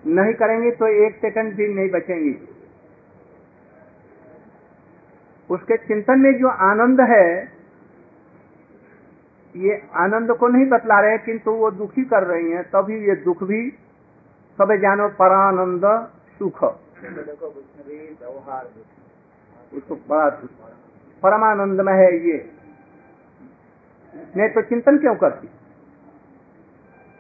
नहीं 0.07 0.35
करेंगे 0.35 0.71
तो 0.71 0.87
एक 1.07 1.17
सेकंड 1.17 1.55
भी 1.57 1.67
नहीं 1.75 1.91
बचेंगी। 1.91 2.35
उसके 5.51 5.77
चिंतन 5.77 6.21
में 6.21 6.33
जो 6.39 6.49
आनंद 6.49 7.01
है 7.11 7.27
ये 9.55 9.83
आनंद 9.97 10.33
को 10.33 10.49
नहीं 10.49 10.67
बतला 10.69 11.01
रहे 11.01 11.19
किंतु 11.19 11.51
वो 11.51 11.71
दुखी 11.71 12.05
कर 12.05 12.23
रही 12.23 12.51
हैं 12.51 12.63
तभी 12.71 12.99
ये 13.09 13.15
दुख 13.25 13.43
भी 13.45 13.71
सब 14.59 14.73
जानो 14.83 15.09
परानंद 15.19 15.85
सुख। 16.39 16.63
उसको 19.73 19.95
बड़ा 20.09 20.29
परमानंद 21.23 21.81
में 21.81 21.93
है 21.93 22.11
ये। 22.27 22.37
नहीं 24.37 24.49
तो 24.51 24.63
चिंतन 24.65 24.99
क्यों 24.99 25.15
करती? 25.17 25.49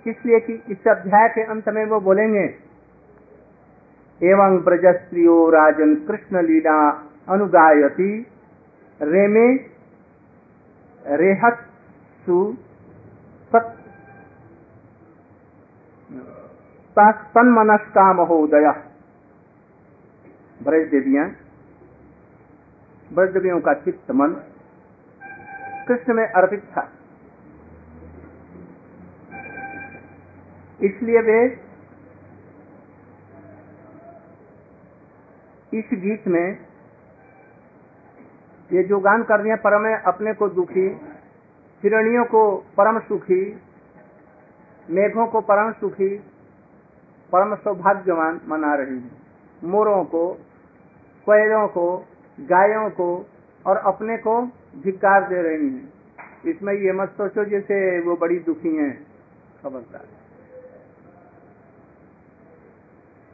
इसलिए 0.07 0.39
कि 0.41 0.53
इस 0.71 0.87
अध्याय 0.89 1.29
के 1.29 1.43
अंत 1.45 1.69
में 1.69 1.85
वो 1.87 2.01
बोलेंगे, 2.01 2.45
एवं 4.21 4.59
ब्रजस्त्रियो 4.65 5.39
राजन 5.51 5.95
कृष्ण 6.07 6.43
लीला 6.43 6.77
अनुगायती 7.29 8.11
रेमे 9.01 9.47
रेहत्सु 11.03 12.39
तन्मनस्का 16.97 18.13
महोदय 18.13 18.67
ब्रज 20.61 20.87
देवियाँ 20.91 21.27
ब्रज 23.11 23.33
देवियों 23.33 23.61
का 23.61 23.75
चित्त 23.81 24.11
मन 24.13 24.31
कृष्ण 25.89 26.15
में 26.15 26.27
अर्पित 26.27 26.63
था। 26.65 26.93
इसलिए 30.83 31.21
वे 31.21 31.45
इस 35.73 35.85
गीत 35.95 36.27
में 36.29 36.67
ये 38.71 38.83
जो 38.83 38.99
गान 38.99 39.23
कर 39.23 39.41
रही 39.41 39.51
है, 39.51 39.57
परम 39.57 39.85
अपने 40.07 40.33
को 40.35 40.49
दुखी, 40.49 40.87
हिरणियों 41.83 42.25
को 42.25 42.57
परम 42.57 42.99
सुखी, 42.99 43.43
मेघों 44.91 45.27
को 45.27 45.41
परम 45.41 45.73
सुखी, 45.73 46.09
परम 47.33 47.55
सौभाग्यवान 47.55 48.41
मना 48.49 48.75
रही 48.75 48.99
है। 48.99 49.11
मोरों 49.65 50.05
को, 50.05 50.29
कोयलों 51.27 51.69
को, 51.69 52.07
गायों 52.41 52.91
को 52.91 53.27
और 53.67 53.77
अपने 53.77 54.17
को 54.17 54.41
धिकार 54.83 55.29
दे 55.29 55.43
रही 55.43 55.69
हैं। 55.69 55.93
इसमें 56.47 56.75
ये 56.75 56.93
मत 56.93 57.09
सोचो 57.09 57.45
जैसे 57.45 58.01
वो 58.01 58.17
बड़ी 58.17 58.39
दुखी 58.39 58.77
हैं। 58.77 59.07
खबरदार। 59.63 60.07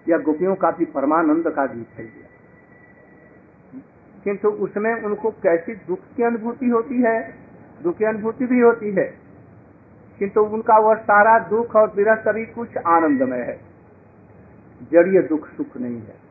या 0.09 0.18
गोपियों 0.18 0.55
का 0.55 0.70
भी 0.70 0.85
परमानंद 0.85 1.50
का 1.50 1.66
गीत 1.66 1.88
है 1.94 2.33
किंतु 4.24 4.48
उसमें 4.48 5.02
उनको 5.02 5.31
कैसी 5.31 5.74
दुख 5.74 5.98
की 6.16 6.22
अनुभूति 6.22 6.66
होती 6.66 7.02
है? 7.02 7.35
दुख 7.83 7.96
की 7.96 8.05
अनुभूति 8.05 8.46
भी 8.46 8.61
होती 8.61 8.90
है। 8.90 9.18
किंतु 10.18 10.40
उनका 10.40 10.78
वह 10.78 10.94
सारा 10.94 11.38
दुख 11.38 11.76
और 11.76 11.92
विरह 11.96 12.14
सभी 12.14 12.46
कुछ 12.46 12.76
आनंदमय 12.76 13.38
है। 13.38 13.61
जड़ीय 14.92 15.22
दुख 15.22 15.48
सुख 15.48 15.76
नहीं 15.76 16.00
है। 16.00 16.22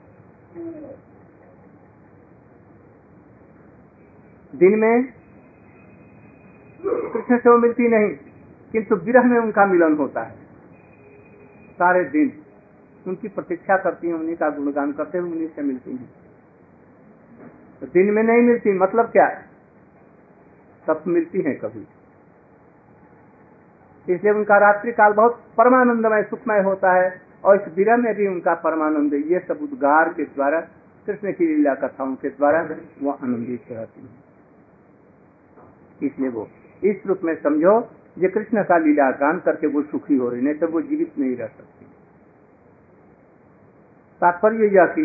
दिन 4.62 4.80
में 4.80 5.04
कृष्ण 6.84 7.38
से 7.38 7.50
वो 7.50 7.58
मिलती 7.58 7.88
नहीं, 7.88 8.10
किंतु 8.72 8.96
विरह 8.96 9.24
में 9.24 9.40
उनका 9.40 9.66
मिलन 9.66 9.96
होता 9.98 10.22
है। 10.22 10.36
सारे 11.72 12.04
दिन 12.04 12.32
उनकी 13.08 13.28
प्रतीक्षा 13.28 13.78
करती 13.78 14.08
हैं, 14.08 14.14
उन्हीं 14.14 14.36
का 14.36 14.50
गुणगान 14.50 14.92
करते 14.92 15.18
हुए 15.18 15.32
उन्हीं 15.32 15.48
से 15.48 15.62
मिलती 15.62 15.92
हैं। 15.92 16.10
तो 17.82 17.88
दिन 17.88 18.14
में 18.14 18.24
नहीं 18.24 18.42
मिलती 18.42 18.72
मतलब 18.72 19.06
क्या? 19.06 19.28
सब 20.88 21.04
मिलती 21.08 21.42
हैं 21.42 21.58
कभी। 21.60 21.88
इसलिए 24.14 24.34
उनका 24.34 24.58
रात्रि 24.58 24.92
काल 24.92 25.14
बहुत 25.14 25.44
परमानंदमय, 25.58 26.24
सुखमय 26.24 26.60
होता 26.60 26.94
है, 26.94 27.22
और 27.44 27.62
इस 27.62 27.78
विरह 27.78 27.98
में 27.98 28.16
भी 28.16 28.28
उनका 28.28 28.54
परमानंद, 28.54 29.14
ये 29.14 29.40
सब 29.40 29.60
उद्गार 29.62 30.14
के 30.14 30.24
द्वारा, 30.24 30.60
कृष्ण 31.06 31.32
की 31.32 31.56
लीला 31.56 31.74
कथाओं 31.76 32.16
के 32.16 32.30
द्वारा 32.30 32.70
वो 33.02 33.12
आनंदित 33.12 33.72
रहती 33.72 34.02
है। 34.02 34.31
इसलिए 36.02 36.30
वो। 36.30 36.48
इस 36.82 37.06
रूप 37.08 37.20
में 37.24 37.36
समझो, 37.36 37.80
ये 38.18 38.28
कृष्ण 38.28 38.64
का 38.64 38.78
लीला 38.78 39.10
गान 39.18 39.40
करके 39.40 39.68
वो 39.68 39.82
सुखी 39.82 40.18
हो 40.18 40.30
रही 40.30 40.42
नहीं 40.42 40.56
तो 40.56 40.68
वो 40.68 40.82
जीवित 40.82 41.20
नहीं 41.20 41.36
रह 41.36 41.48
सकती। 41.48 41.86
तात्पर्य 44.22 44.68
यह 44.76 44.86
कि 44.96 45.04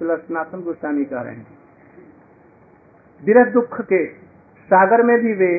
सनातन 0.00 0.62
गोस्वामी 0.62 1.04
कह 1.04 1.20
रहे 1.20 1.34
हैं 1.34 1.46
विरह 3.22 3.50
दुख 3.52 3.80
के 3.82 4.04
सागर 4.70 5.02
में 5.02 5.16
भी 5.18 5.32
वे 5.34 5.52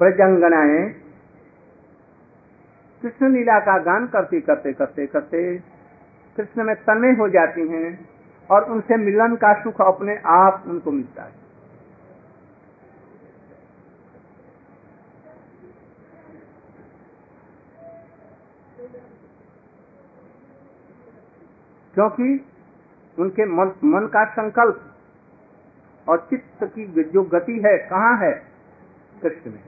ब्रजंगनाएँ 0.00 0.88
कृष्ण 3.02 3.32
लीला 3.32 3.58
का 3.60 3.78
गान 3.82 4.06
करते 4.06 4.40
करते 4.40 4.72
करते 4.72 5.06
करते 5.06 5.40
कृष्ण 6.38 6.64
में 6.64 6.74
तन्मय 6.82 7.12
हो 7.12 7.28
जाती 7.28 7.68
हैं 7.68 7.88
और 8.50 8.70
उनसे 8.70 8.96
मिलन 8.96 9.36
का 9.36 9.52
सुख 9.62 9.80
अपने 9.80 10.16
आप 10.26 10.64
उनको 10.66 10.90
मिलता 10.90 11.22
है। 11.22 11.45
क्योंकि 21.96 22.44
उनके 23.18 23.44
मन, 23.44 23.66
मन 23.84 24.06
का 24.06 24.24
संकल्प 24.24 24.94
और 26.08 26.26
चित्त 26.30 26.64
की 26.64 27.02
जो 27.02 27.22
गति 27.22 27.62
है 27.66 27.78
कहाँ 27.78 28.18
है? 28.18 28.32
कृष्ण 29.22 29.50
में। 29.50 29.64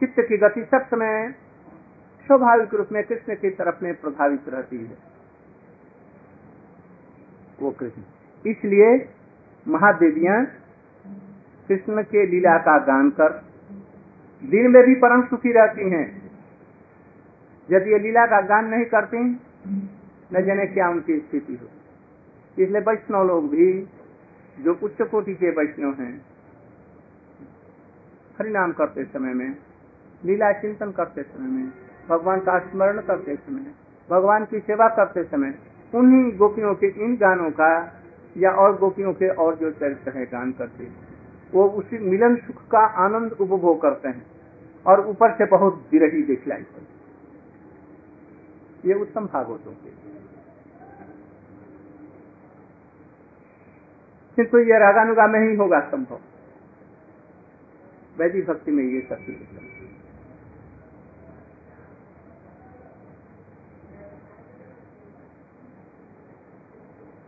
चित्त 0.00 0.14
की 0.18 0.36
गति 0.36 0.64
सब 0.64 0.86
समय 0.86 1.34
स्वाभाविक 2.26 2.74
रूप 2.74 2.88
में 2.92 3.04
कृष्ण 3.04 3.34
की 3.34 3.50
तरफ़ 3.50 3.84
में 3.84 3.94
प्रभावित 3.94 4.48
रहती 4.48 4.76
है। 4.76 4.98
वो 7.60 7.70
कृष्ण। 7.70 8.02
इसलिए 8.46 9.08
महादेवियाँ 9.68 10.46
कृष्ण 11.68 12.02
के 12.02 12.26
लीला 12.26 12.58
का 12.58 12.78
गान 12.78 13.10
कर 13.10 13.44
दिन 14.44 14.70
में 14.70 14.82
भी 14.86 14.94
परम 14.94 15.22
सुखी 15.22 15.52
रहती 15.52 15.90
हैं। 15.90 16.30
यदि 17.70 17.92
ये 17.92 17.98
लीला 17.98 18.26
का 18.26 18.40
गान 18.40 18.64
नहीं 18.64 18.84
करती 18.84 19.40
न 20.32 20.44
जाने 20.44 20.66
क्या 20.66 20.88
उनकी 20.88 21.18
स्थिति 21.18 21.54
हो। 21.54 21.66
इसलिए 22.62 22.80
वैष्णव 22.80 23.26
लोग 23.26 23.50
भी, 23.50 23.88
जो 24.62 24.78
उच्च 24.82 25.02
कोटि 25.02 25.34
के 25.34 25.50
वैष्णव 25.50 25.92
हैं, 25.92 26.26
हरिनाम 28.38 28.72
करते 28.72 29.04
समय 29.04 29.34
में, 29.34 29.56
लीला 30.24 30.52
चिंतन 30.52 30.90
करते 30.90 31.22
समय 31.22 31.48
में, 31.48 31.72
भगवान 32.08 32.40
का 32.40 32.58
स्मरण 32.58 33.00
करते 33.00 33.36
समय, 33.36 33.74
भगवान 34.10 34.44
की 34.44 34.60
सेवा 34.60 34.88
करते 34.88 35.24
समय, 35.24 35.54
उन्हीं 35.94 36.38
गोपियों 36.38 36.74
के, 36.74 36.86
इन 37.04 37.16
गानों 37.16 37.50
का, 37.50 38.00
या 38.36 38.50
और 38.50 38.78
गोपियों 38.78 39.12
के 39.12 39.28
और 39.28 39.54
जो 39.54 39.70
चरित्र 39.70 40.10
है, 40.10 40.26
गान 40.26 40.52
करते 40.52 41.14
वो 41.54 41.68
उसी 41.68 41.98
मिलन 41.98 42.36
सुख 42.36 42.68
का 42.68 42.78
आनंद 42.78 43.32
उपभोग 43.32 43.82
करते 43.82 44.08
हैं 44.08 44.26
और 44.86 45.06
ऊपर 45.06 45.32
से 45.32 45.46
बहुत 45.46 45.88
विरही 45.92 46.22
दिखलाई। 46.22 46.64
ये 48.86 48.94
उत्तम 48.94 49.26
भागवतों 49.26 49.72
के। 49.72 50.03
किंतु 54.36 54.58
ये 54.58 54.78
रागानुगा 54.78 55.26
में 55.26 55.40
ही 55.40 55.56
होगा 55.56 55.80
संभव। 55.80 56.20
वैदिक 58.18 58.46
भक्ति 58.46 58.70
में 58.70 58.84
ये 58.84 59.00
शक्ति 59.00 59.32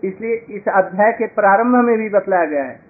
इसलिए 0.02 0.34
इस 0.50 0.68
अध्याय 0.68 1.12
के 1.12 1.26
प्रारंभ 1.26 1.76
में 1.84 1.96
भी 1.98 2.08
बतलाया 2.08 2.44
गया 2.44 2.64
है। 2.64 2.80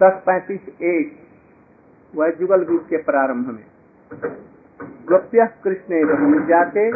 दस 0.00 0.22
पैंतीस 0.26 0.68
एक 0.82 1.18
वह 2.14 2.30
जुगल 2.30 2.62
गीत 2.62 2.86
के 2.90 2.96
प्रारंभ 2.96 3.46
में। 3.46 3.64
गोप्य 5.08 5.46
कृष्ण 5.64 6.00
जाते 6.46 6.90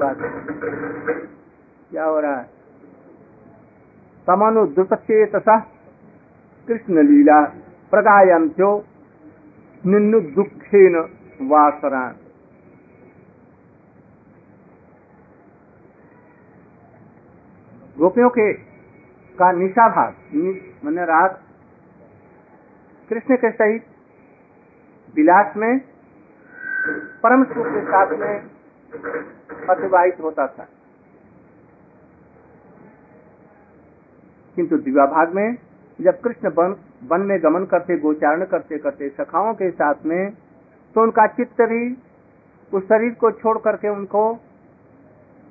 बाद 0.00 0.16
क्या 1.90 2.04
हो 2.04 2.18
रहा 2.20 2.36
है? 2.36 2.44
समानु 4.26 4.64
द्रुतचेत 4.66 5.36
कृष्ण 6.68 7.02
लीला 7.02 7.40
प्रगायंत्यो 7.92 8.70
निन्नु 9.84 10.20
दुखेन 10.34 10.96
वासरा 11.50 12.02
गोपियों 17.96 18.28
के 18.30 18.52
का 19.34 19.50
निशा 19.52 19.88
भाग 19.88 20.34
मैंने 20.84 21.04
रात 21.06 21.40
कृष्ण 23.10 23.36
के 23.36 23.50
सहित 23.50 23.84
विलास 25.14 25.56
में, 25.56 25.78
परम 27.22 27.44
सुख 27.44 27.66
के 27.66 27.82
साथ 27.84 28.18
में 28.18 28.34
अतिवाहित 29.68 30.20
होता 30.20 30.46
था। 30.46 30.66
किंतु 34.56 34.76
दिव्या 34.78 35.06
भाग 35.06 35.34
में 35.34 35.56
जब 35.98 36.20
कृष्ण 36.20 36.48
वन 36.48 36.74
वन 37.08 37.20
में 37.20 37.38
गमन 37.42 37.64
करते, 37.64 37.96
गोचारण 37.96 38.44
करते 38.44 38.78
करते 38.78 39.08
सखाओं 39.08 39.52
के 39.54 39.70
साथ 39.70 40.06
में 40.06 40.30
तो 40.96 41.02
उनका 41.02 41.26
चित्त 41.26 41.62
भी 41.62 41.82
उस 42.72 42.84
शरीर 42.84 43.14
को 43.14 43.30
छोड़ 43.32 43.58
करके 43.58 43.88
उनको 43.88 44.22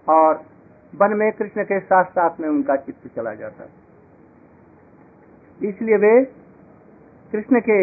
और 0.08 0.42
वन 0.94 1.14
में 1.18 1.32
कृष्ण 1.32 1.64
के 1.64 1.80
साथ 1.80 2.06
साथ 2.12 2.40
में 2.40 2.48
उनका 2.50 2.76
चित्त 2.76 3.08
चला 3.16 3.34
जाता। 3.34 3.68
इसलिए 5.60 5.98
वे 5.98 6.14
कृष्ण 7.32 7.60
के 7.60 7.80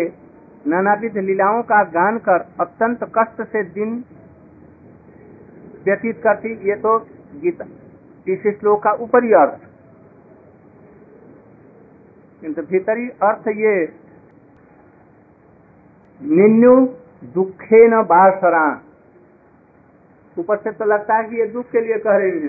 नानाविध 0.70 1.18
लीलाओं 1.18 1.62
का 1.62 1.82
गान 1.90 2.18
कर 2.18 2.46
अत्यंत 2.60 3.04
कष्ट 3.18 3.42
से 3.42 3.62
दिन 3.72 3.98
व्यतीत 5.87 6.22
करती, 6.22 6.68
ये 6.68 6.77
तो 6.77 6.99
गीता 7.35 7.64
इस 8.29 8.59
श्लोक 8.61 8.83
का 8.83 8.90
ऊपरी 8.90 9.33
अर्थ। 9.33 9.61
किंतु 12.40 12.62
भीतरी 12.62 13.09
अर्थ 13.09 13.49
ये 13.49 13.87
निन्यु 16.22 16.87
दुखे 17.25 17.88
न 17.88 18.03
बासरा। 18.03 18.83
ऊपर 20.38 20.57
से 20.57 20.72
तो 20.72 20.85
लगता 20.85 21.14
है 21.14 21.25
कि 21.25 21.37
ये 21.37 21.46
दुख 21.46 21.70
के 21.70 21.81
लिए 21.81 21.99
कह 21.99 22.16
रही 22.16 22.31
है। 22.31 22.49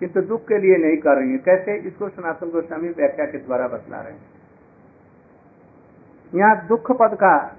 किंतु 0.00 0.20
दुख 0.20 0.48
के 0.48 0.58
लिए 0.58 0.76
नहीं 0.76 0.96
कर 0.96 1.16
रही 1.16 1.32
है। 1.32 1.38
कैसे? 1.38 1.76
इसको 1.76 2.08
सनातन 2.08 2.50
गोस्वामी 2.50 2.88
व्याख्या 2.88 3.26
के 3.26 3.38
द्वारा 3.38 3.68
बतला 3.68 4.00
रहे 4.00 4.12
हैं। 4.12 4.22
यहाँ 6.34 6.66
दुख 6.66 6.92
पद 6.92 7.14
का, 7.14 7.56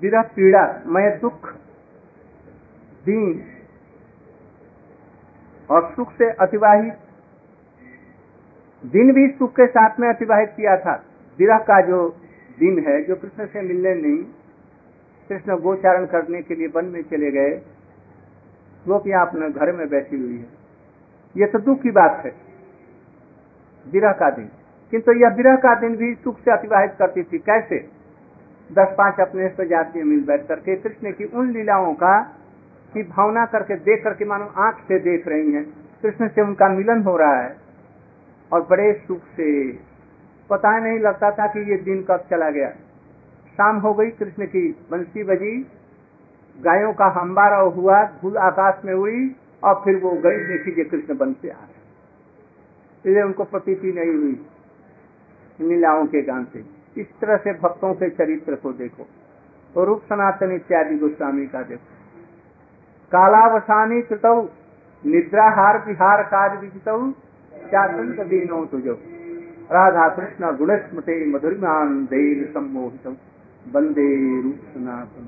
विरह 0.00 0.22
पीड़ा, 0.22 0.82
मैं 0.86 1.20
दुख 1.20 1.54
दीन 3.04 3.42
और 5.70 5.92
सुख 5.96 6.12
से 6.12 6.30
अतिवाहित, 6.30 6.94
दिन 8.86 9.12
भी 9.12 9.28
सुख 9.28 9.52
के 9.52 9.66
साथ 9.66 10.00
में 10.00 10.08
अतिवाहित 10.08 10.50
किया 10.56 10.76
था। 10.76 10.94
विरह 11.38 11.58
का 11.58 11.80
जो 11.80 12.08
दिन 12.58 12.78
है, 12.88 13.02
जो 13.04 13.16
कृष्ण 13.16 13.46
से 13.46 13.60
मिलने 13.62 13.94
नहीं, 13.94 14.24
कृष्ण 15.28 15.56
गोचारण 15.56 16.06
करने 16.06 16.42
के 16.42 16.54
लिए 16.54 16.66
वन 16.66 16.84
में 16.84 17.02
चले 17.02 17.30
गए 17.30 17.50
गोपियाँ 18.86 19.26
अपने 19.26 19.50
घर 19.50 19.72
में 19.72 19.88
बैठी 19.88 20.16
हुई 20.16 20.36
है। 20.36 20.46
ये 21.36 21.46
तो 21.46 21.58
दुख 21.58 21.82
की 21.82 21.90
बात 21.90 22.22
है, 22.24 22.32
विरह 23.86 24.12
का 24.12 24.30
दिन। 24.30 24.48
किंतु 24.92 25.12
यह 25.12 25.28
विरह 25.28 25.56
का 25.56 25.74
दिन 25.74 25.96
भी 25.96 26.14
सुख 26.14 26.38
से 26.38 26.50
अतिवाहित 26.50 26.92
करती 26.98 27.22
थी। 27.22 27.38
कैसे? 27.38 27.78
दस 28.70 28.94
पाँच 28.98 29.20
अपने 29.20 29.66
जातीय 29.66 30.02
मिल 30.02 30.24
बैठ 30.24 30.46
करके 30.46 30.76
कृष्ण 30.76 31.12
की 31.12 31.24
उन 31.24 31.50
लीलाओं 31.50 31.94
का 31.94 32.14
की 32.94 33.02
भावना 33.02 33.46
करके 33.46 33.76
देख 33.76 34.04
करके 34.04 34.24
मानो 34.24 34.46
आँख 34.56 34.76
से 34.76 34.98
देख 34.98 35.28
रही 35.28 35.52
हैं। 35.52 35.64
कृष्ण 36.02 36.28
से 36.28 36.42
उनका 36.42 36.68
मिलन 36.68 37.02
हो 37.02 37.16
रहा 37.16 37.40
है 37.40 37.56
और 38.52 38.66
बड़े 38.70 38.92
सुख 39.08 39.18
से। 39.18 39.72
पता 40.50 40.78
नहीं 40.78 40.98
लगता 40.98 41.30
था 41.30 41.46
कि 41.46 41.70
ये 41.70 41.76
दिन 41.76 42.02
कब 42.02 42.24
चला 42.30 42.50
गया। 42.50 42.68
शाम 43.58 43.76
हो 43.76 43.94
गई, 43.94 44.10
कृष्ण 44.10 44.46
की 44.46 44.76
बंसी 44.90 45.24
बजी, 45.24 45.66
गायों 46.60 46.92
का 46.92 47.06
हम्बारा 47.06 47.56
हुआ, 47.56 48.02
धूल 48.04 48.36
आकाश 48.36 48.84
में 48.84 48.94
उड़ी 48.94 49.36
और 49.64 49.74
फिर 49.84 49.96
वो 49.96 50.10
गई 50.10 50.36
देखी 50.36 50.72
कि 50.72 50.84
कृष्ण 50.84 51.16
बन 51.16 51.32
से 51.32 51.50
आ 51.50 51.54
रहे 51.54 51.78
इसलिए 52.98 53.22
उनको 53.22 53.44
प्रतीति 53.44 53.92
नहीं 53.92 54.14
हुई 54.14 54.46
लीलाओं 55.60 56.06
के 56.06 56.22
गान 56.22 56.44
से। 56.44 56.64
इस 57.00 57.06
तरह 57.20 57.36
से 57.36 57.52
भक्तों 57.52 57.94
के 57.94 58.10
चरित्र 58.10 58.54
को 58.54 58.72
देखो। 58.72 59.06
और 59.76 59.86
रूप 59.86 60.02
सनातन 60.02 60.52
इत्यादि 60.52 60.98
गोस्वामी 60.98 61.46
का 61.46 61.62
देखो। 61.62 61.97
कालावसानी 63.12 64.00
कृत 64.02 64.26
निद्राहार 65.02 65.76
विहार 65.84 66.22
कार्य 66.30 66.56
विजित 66.58 66.88
चातंक 67.72 68.18
दीनो 68.28 68.58
तुझो 68.66 68.94
राधा 69.70 70.08
कृष्ण 70.16 70.42
गुण 70.56 70.70
स्मृति 70.78 71.14
मधुरमान 71.26 71.88
देर 72.06 72.38
सम्मोहित। 72.52 73.06
बंदे 73.66 74.08
रूप 74.42 74.60
सनातन 74.74 75.24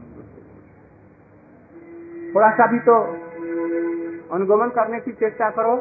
थोड़ा 2.35 2.51
सा 2.51 2.65
भी 2.67 2.79
तो 2.81 2.97
अनुगमन 4.35 4.69
करने 4.71 4.99
की 5.01 5.13
चेष्टा 5.15 5.49
करो। 5.51 5.75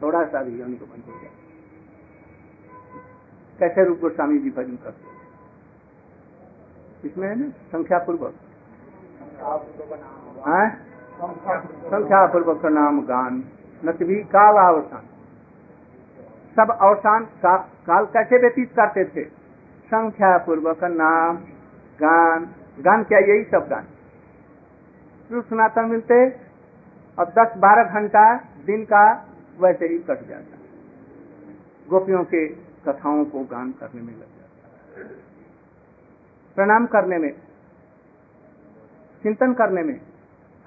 थोड़ा 0.00 0.22
सा 0.24 0.42
भी 0.42 0.54
अनुगमन 0.62 1.00
हो 1.06 1.12
जाए। 1.12 1.34
कैसे 3.58 3.80
रूप 3.84 3.98
गोस्वामी 4.00 4.38
जी 4.38 4.50
भजन 4.50 4.76
करते 4.84 5.04
इसमें 7.08 7.26
है 7.28 7.34
ना 7.40 7.48
संख्या 7.72 7.98
पूर्वक? 8.06 8.34
संख्या 11.90 12.26
पूर्वक 12.26 12.64
नाम 12.64 13.00
गान। 13.00 13.44
नकवी 13.84 14.14
काल 14.14 14.74
अवसान। 14.74 15.02
सब 16.56 16.70
अवसान 16.80 17.24
का, 17.24 17.56
काल 17.56 18.04
कैसे 18.04 18.38
व्यतीत 18.38 18.72
करते 18.72 19.04
थे? 19.04 19.24
संख्या 19.86 20.38
पूर्वक 20.38 20.84
नाम 20.84 21.36
गान। 22.00 22.44
गान 22.80 23.02
क्या 23.02 23.18
यही 23.18 23.44
सब 23.44 23.68
गान? 23.68 23.86
सनातन 25.40 25.84
मिलते 25.84 26.30
और 27.18 27.26
दस 27.26 27.52
बारह 27.56 27.84
घंटा 27.84 28.36
दिन 28.66 28.84
का 28.84 29.26
वैसे 29.60 29.86
ही 29.86 29.98
कट 29.98 30.28
जाता। 30.28 30.56
गोपियों 31.90 32.24
के 32.24 32.48
कथाओं 32.86 33.24
को 33.24 33.40
गान 33.40 33.72
करने 33.72 34.02
में 34.02 34.12
लग 34.12 34.20
जाता। 34.20 35.08
प्रणाम 36.54 36.86
करने 36.86 37.18
में 37.18 37.32
चिंतन 39.22 39.54
करने 39.54 39.82
में, 39.82 40.00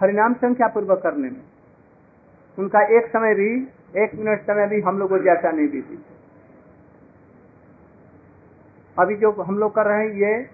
हरिनाम 0.01 0.33
संख्या 0.33 0.67
पूर्वक 0.67 0.99
करने 1.03 1.29
में। 1.29 1.41
उनका 2.59 2.97
एक 2.97 3.07
समय 3.07 3.35
भी, 3.35 3.67
एक 4.03 4.15
मिनट 4.15 4.41
समय 4.41 4.67
भी 4.67 4.81
हम 4.81 4.99
लोग 4.99 5.09
को 5.09 5.19
जैसा 5.19 5.51
नहीं 5.51 5.67
देती। 5.67 6.05
अभी 8.99 9.15
जो 9.15 9.31
हम 9.31 9.57
लोग 9.57 9.75
कर 9.75 9.85
रहे 9.85 10.07
हैं, 10.07 10.15
ये 10.15 10.49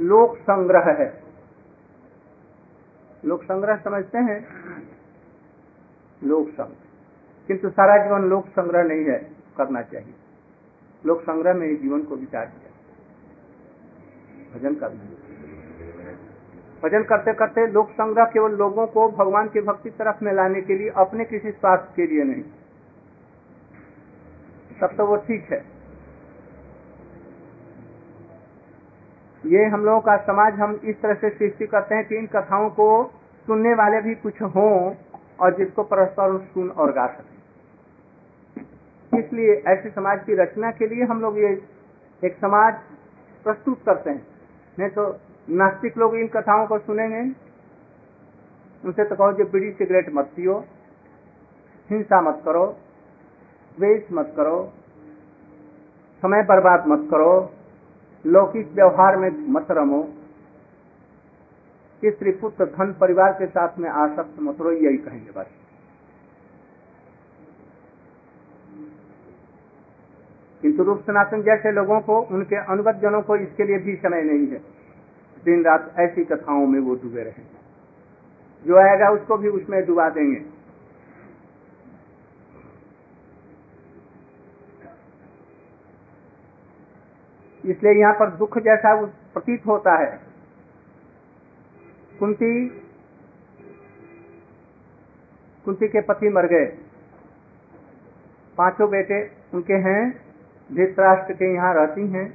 लोक 0.00 0.38
संग्रह 0.38 0.84
है। 0.84 1.22
लोक 3.24 3.42
संग्रह 3.42 3.76
समझते 3.76 4.18
हैं? 4.18 4.48
लोक 6.24 6.48
संग्रह। 6.48 6.76
किंतु 7.46 7.70
सारा 7.70 8.04
जीवन 8.04 8.22
लोक 8.22 8.48
संग्रह 8.48 8.82
नहीं 8.82 9.04
है, 9.04 9.36
करना 9.56 9.82
चाहिए। 9.82 10.14
लोक 11.06 11.22
संग्रह 11.22 11.54
में 11.54 11.66
ही 11.66 11.76
जीवन 11.76 12.02
को 12.02 12.16
विचार 12.16 12.46
किया। 12.46 12.72
भजन 14.54 14.74
करना 14.74 15.21
भजन 16.82 17.02
करते 17.02 17.32
करते 17.34 17.66
लोक 17.66 17.90
संग्रह 17.90 18.24
केवल 18.24 18.52
लोगों 18.56 18.86
को 18.86 19.08
भगवान 19.10 19.48
की 19.48 19.60
भक्ति 19.60 19.90
तरफ़ 19.90 20.24
में 20.24 20.32
लाने 20.32 20.60
के 20.60 20.78
लिए 20.78 20.88
अपने 20.98 21.24
किसी 21.24 21.50
स्वार्थ 21.50 21.94
के 21.96 22.06
लिए 22.06 22.24
नहीं। 22.24 22.42
तब 24.80 24.96
तो 24.96 25.06
वो 25.06 25.16
ठीक 25.18 25.52
है। 25.52 25.60
ये 29.44 29.64
हम 29.66 29.84
लोगों 29.84 30.00
का 30.00 30.16
समाज 30.24 30.58
हम 30.60 30.80
इस 30.84 31.00
तरह 31.02 31.14
से 31.14 31.30
सृष्टि 31.30 31.66
करते 31.66 31.94
हैं 31.94 32.04
कि 32.08 32.16
इन 32.16 32.26
कथाओं 32.26 32.68
को 32.70 32.88
सुनने 33.46 33.74
वाले 33.74 34.00
भी 34.00 34.14
कुछ 34.16 34.42
हों 34.42 34.94
और 35.40 35.56
जिसको 35.56 35.82
परस्पर 35.84 36.38
सुन 36.44 36.68
और 36.70 36.92
गा 36.92 37.06
सकें। 37.08 37.30
इसलिए 39.12 39.54
ऐसे 39.68 39.90
समाज 39.90 40.24
की 40.24 40.34
रचना 40.34 40.70
के 40.70 40.86
लिए 40.86 41.04
हम 41.04 41.20
लोग 41.20 41.38
ये 41.38 41.50
एक 42.22 42.36
समाज 42.36 42.74
प्रस्तुत 43.44 43.82
करते 43.86 44.10
हैं। 44.10 44.26
नहीं 44.78 44.90
तो 44.90 45.12
नास्तिक 45.50 45.98
लोग 45.98 46.16
इन 46.16 46.28
कथाओं 46.28 46.66
को 46.66 46.78
सुनेंगे। 46.78 47.34
उनसे 48.84 49.04
तो 49.04 49.16
कहो, 49.16 49.32
जो 49.32 49.44
बीड़ी 49.44 49.72
सिगरेट 49.72 50.10
मत 50.14 50.30
पियो, 50.36 50.64
हिंसा 51.90 52.20
मत 52.20 52.42
करो, 52.44 52.76
द्वेष 53.78 54.02
मत 54.12 54.32
करो, 54.36 54.72
समय 56.22 56.42
बर्बाद 56.42 56.86
मत 56.86 57.10
करो, 57.10 57.52
लौकिक 58.26 58.72
व्यवहार 58.72 59.16
में 59.16 59.30
मत 59.30 59.66
रमो। 59.70 60.08
स्त्री 62.04 62.32
पुत्र 62.32 62.64
धन 62.64 62.96
परिवार 63.00 63.32
के 63.32 63.46
साथ 63.46 63.78
में 63.78 63.90
आसक्त 63.90 64.40
मत 64.40 64.60
रहो, 64.60 64.70
यही 64.70 64.96
कहेंगे 64.96 65.30
बस। 65.30 65.46
किंतु 70.62 70.82
रूप 70.82 71.00
सनातन 71.00 71.42
जैसे 71.42 71.72
लोगों 71.72 72.00
को, 72.00 72.20
उनके 72.20 72.56
अनुगत 72.56 72.94
जनों 72.94 73.22
को 73.22 73.36
इसके 73.36 73.64
लिए 73.64 73.78
भी 73.78 73.96
समय 73.96 74.22
नहीं 74.22 74.46
है। 74.46 74.71
दिन 75.42 75.64
रात 75.64 75.94
ऐसी 76.00 76.24
कथाओं 76.24 76.66
में 76.66 76.78
वो 76.80 76.94
डूबे 76.94 77.22
रहेंगे 77.22 77.60
जो 78.64 78.76
आएगा 78.78 79.08
उसको 79.10 79.36
भी 79.36 79.48
उसमें 79.48 79.84
डुबा 79.86 80.08
देंगे। 80.08 80.40
इसलिए 87.64 87.92
यहाँ 87.92 88.12
पर 88.12 88.30
दुख 88.30 88.58
जैसा 88.58 88.94
प्रतीत 89.04 89.66
होता 89.66 89.96
है। 89.96 90.20
कुंती 92.18 92.68
कुंती 95.64 95.88
के 95.88 96.00
पति 96.00 96.28
मर 96.28 96.46
गए। 96.46 96.64
पाँचों 98.58 98.88
बेटे 98.90 99.20
उनके 99.54 99.74
हैं, 99.74 100.00
धृतराष्ट्र 100.70 101.34
के 101.34 101.52
यहाँ 101.54 101.74
रहती 101.74 102.06
हैं। 102.08 102.26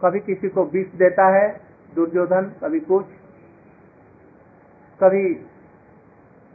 कभी 0.00 0.20
किसी 0.20 0.48
को 0.48 0.64
विष 0.64 0.86
देता 0.96 1.26
है, 1.34 1.48
दुर्योधन 1.92 2.52
कभी 2.60 2.80
कुछ। 2.82 3.06
कभी 5.00 5.28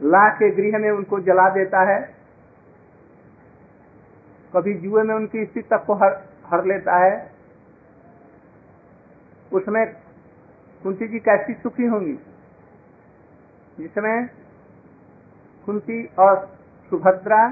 ला 0.00 0.28
के 0.30 0.50
गृह 0.52 0.78
में 0.78 0.90
उनको 0.90 1.20
जला 1.22 1.48
देता 1.50 1.82
है, 1.90 2.00
कभी 4.54 4.74
जुए 4.76 5.02
में 5.02 5.14
उनकी 5.14 5.44
स्थिति 5.44 5.68
तक 5.70 5.84
को 5.86 5.94
हर 5.94 6.12
हर 6.46 6.64
लेता 6.64 6.96
है। 6.96 7.14
उसमें 9.52 9.84
कुंती 10.82 11.08
जी 11.08 11.18
कैसी 11.20 11.54
सुखी 11.54 11.86
होंगी, 11.86 12.18
जिसमें 13.78 14.28
कुंती 15.68 16.04
और 16.18 16.36
सुभद्रा 16.92 17.42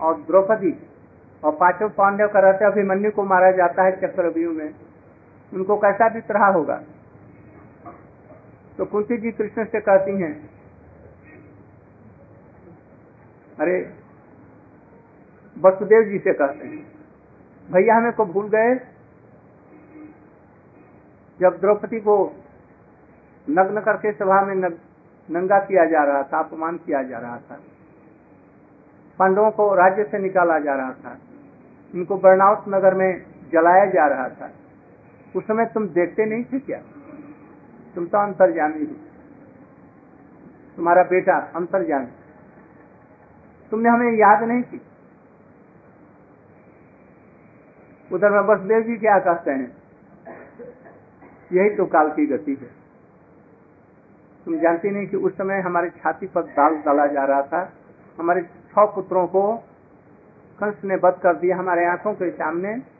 और 0.00 0.20
द्रौपदी 0.22 0.72
और 1.42 1.52
पाँचों 1.56 1.88
पांडव 1.92 2.28
का 2.28 2.40
रहते 2.40 2.64
अभिमन्यु 2.64 3.10
को 3.10 3.24
मारा 3.24 3.50
जाता 3.52 3.82
है 3.82 3.96
चक्रव्यूह 4.00 4.54
में। 4.54 4.68
उनको 5.54 5.76
कैसा 5.76 6.08
भी 6.08 6.20
तरह 6.20 6.46
होगा। 6.46 6.76
तो 8.78 8.84
कुंती 8.84 9.16
जी 9.16 9.30
कृष्ण 9.30 9.64
से 9.64 9.80
कहती 9.80 10.12
हैं 10.22 10.32
अरे 13.60 13.76
वसुदेव 15.56 16.02
जी 16.02 16.18
से 16.18 16.32
कहते 16.32 16.66
हैं 16.66 16.82
भैया 17.68 17.96
हमें 17.96 18.12
को 18.12 18.24
भूल 18.24 18.48
गए? 18.48 18.74
जब 21.40 21.58
द्रौपदी 21.60 22.00
को 22.00 22.16
नग्न 23.48 23.80
करके 23.80 24.12
सभा 24.12 24.40
में 24.40 24.54
नग, 24.54 24.78
नंगा 25.28 25.58
किया 25.58 25.84
जा 25.84 26.02
रहा 26.04 26.22
था 26.22 26.38
अपमान 26.38 26.76
किया 26.76 27.02
जा 27.02 27.18
रहा 27.18 27.36
था 27.38 27.60
पांडवों 29.18 29.50
को 29.50 29.74
राज्य 29.74 30.04
से 30.04 30.18
निकाला 30.18 30.58
जा 30.58 30.74
रहा 30.74 30.92
था 31.04 31.16
उनको 31.94 32.16
बर्नाउट 32.18 32.68
नगर 32.68 32.94
में 32.94 33.10
जलाया 33.52 33.84
जा 33.86 34.06
रहा 34.06 34.28
था 34.28 34.50
उस 35.36 35.44
समय 35.44 35.64
तुम 35.64 35.88
देखते 35.88 36.24
नहीं 36.24 36.44
थे 36.44 36.58
क्या? 36.58 36.78
तुम 37.94 38.06
तो 38.06 38.18
अंतर्जामी 38.18 38.84
हो। 38.84 38.94
तुम्हारा 40.76 41.02
बेटा 41.02 41.36
अंतर 41.36 41.56
अंतर्जामी 41.56 42.06
तुमने 43.70 43.88
हमें 43.88 44.12
याद 44.12 44.42
नहीं 44.42 44.62
की? 44.62 44.80
उधर 48.12 48.30
में 48.30 48.46
बसदेव 48.46 48.80
जी 48.80 48.96
क्या 48.96 49.18
कहते 49.18 49.50
हैं। 49.50 49.76
यही 51.52 51.70
तो 51.70 51.86
काल 51.86 52.08
की 52.08 52.26
गति 52.26 52.52
है। 52.52 52.68
तुम 54.44 54.58
जानती 54.58 54.90
नहीं 54.90 55.06
कि 55.06 55.16
उस 55.16 55.32
समय 55.32 55.60
हमारे 55.60 55.90
छाती 55.90 56.26
पर 56.26 56.42
दाल 56.42 56.76
डाला 56.76 57.06
जा 57.06 57.24
रहा 57.24 57.42
था। 57.42 57.72
हमारे 58.18 58.42
छह 58.42 58.84
पुत्रों 58.84 59.26
को 59.26 59.56
कंस 60.58 60.74
ने 60.84 60.96
बद 60.96 61.20
कर 61.22 61.36
दिया। 61.36 61.56
हमारे 61.56 61.86
आँखों 61.86 62.14
के 62.14 62.30
सामने 62.30 62.93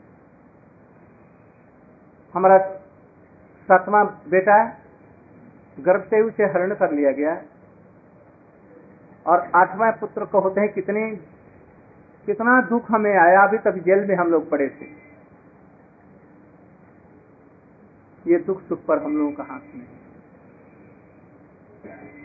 हमारा 2.35 2.57
सातवां 3.69 4.05
बेटा 4.29 4.57
गर्भ 5.79 6.01
से 6.01 6.21
उसे 6.21 6.43
हरण 6.45 6.73
कर 6.73 6.91
लिया 6.91 7.11
गया। 7.11 7.41
और 9.25 9.51
आठवां 9.55 9.91
पुत्र 9.91 10.25
को 10.25 10.39
होते 10.39 10.61
हैं 10.61 10.71
कितने? 10.73 11.09
कितना 12.25 12.61
दुख 12.61 12.91
हमें 12.91 13.15
आया, 13.17 13.41
अभी 13.43 13.57
तक 13.57 13.77
जेल 13.77 14.07
में 14.07 14.15
हम 14.15 14.27
लोग 14.27 14.49
पड़े 14.49 14.67
थे। 14.69 14.85
ये 18.25 18.37
दुख 18.39 18.61
सुख 18.61 18.85
पर 18.85 19.03
हम 19.03 19.17
लोगों 19.17 19.31
का 19.31 19.43
हाथ 19.43 19.75
में 19.75 19.85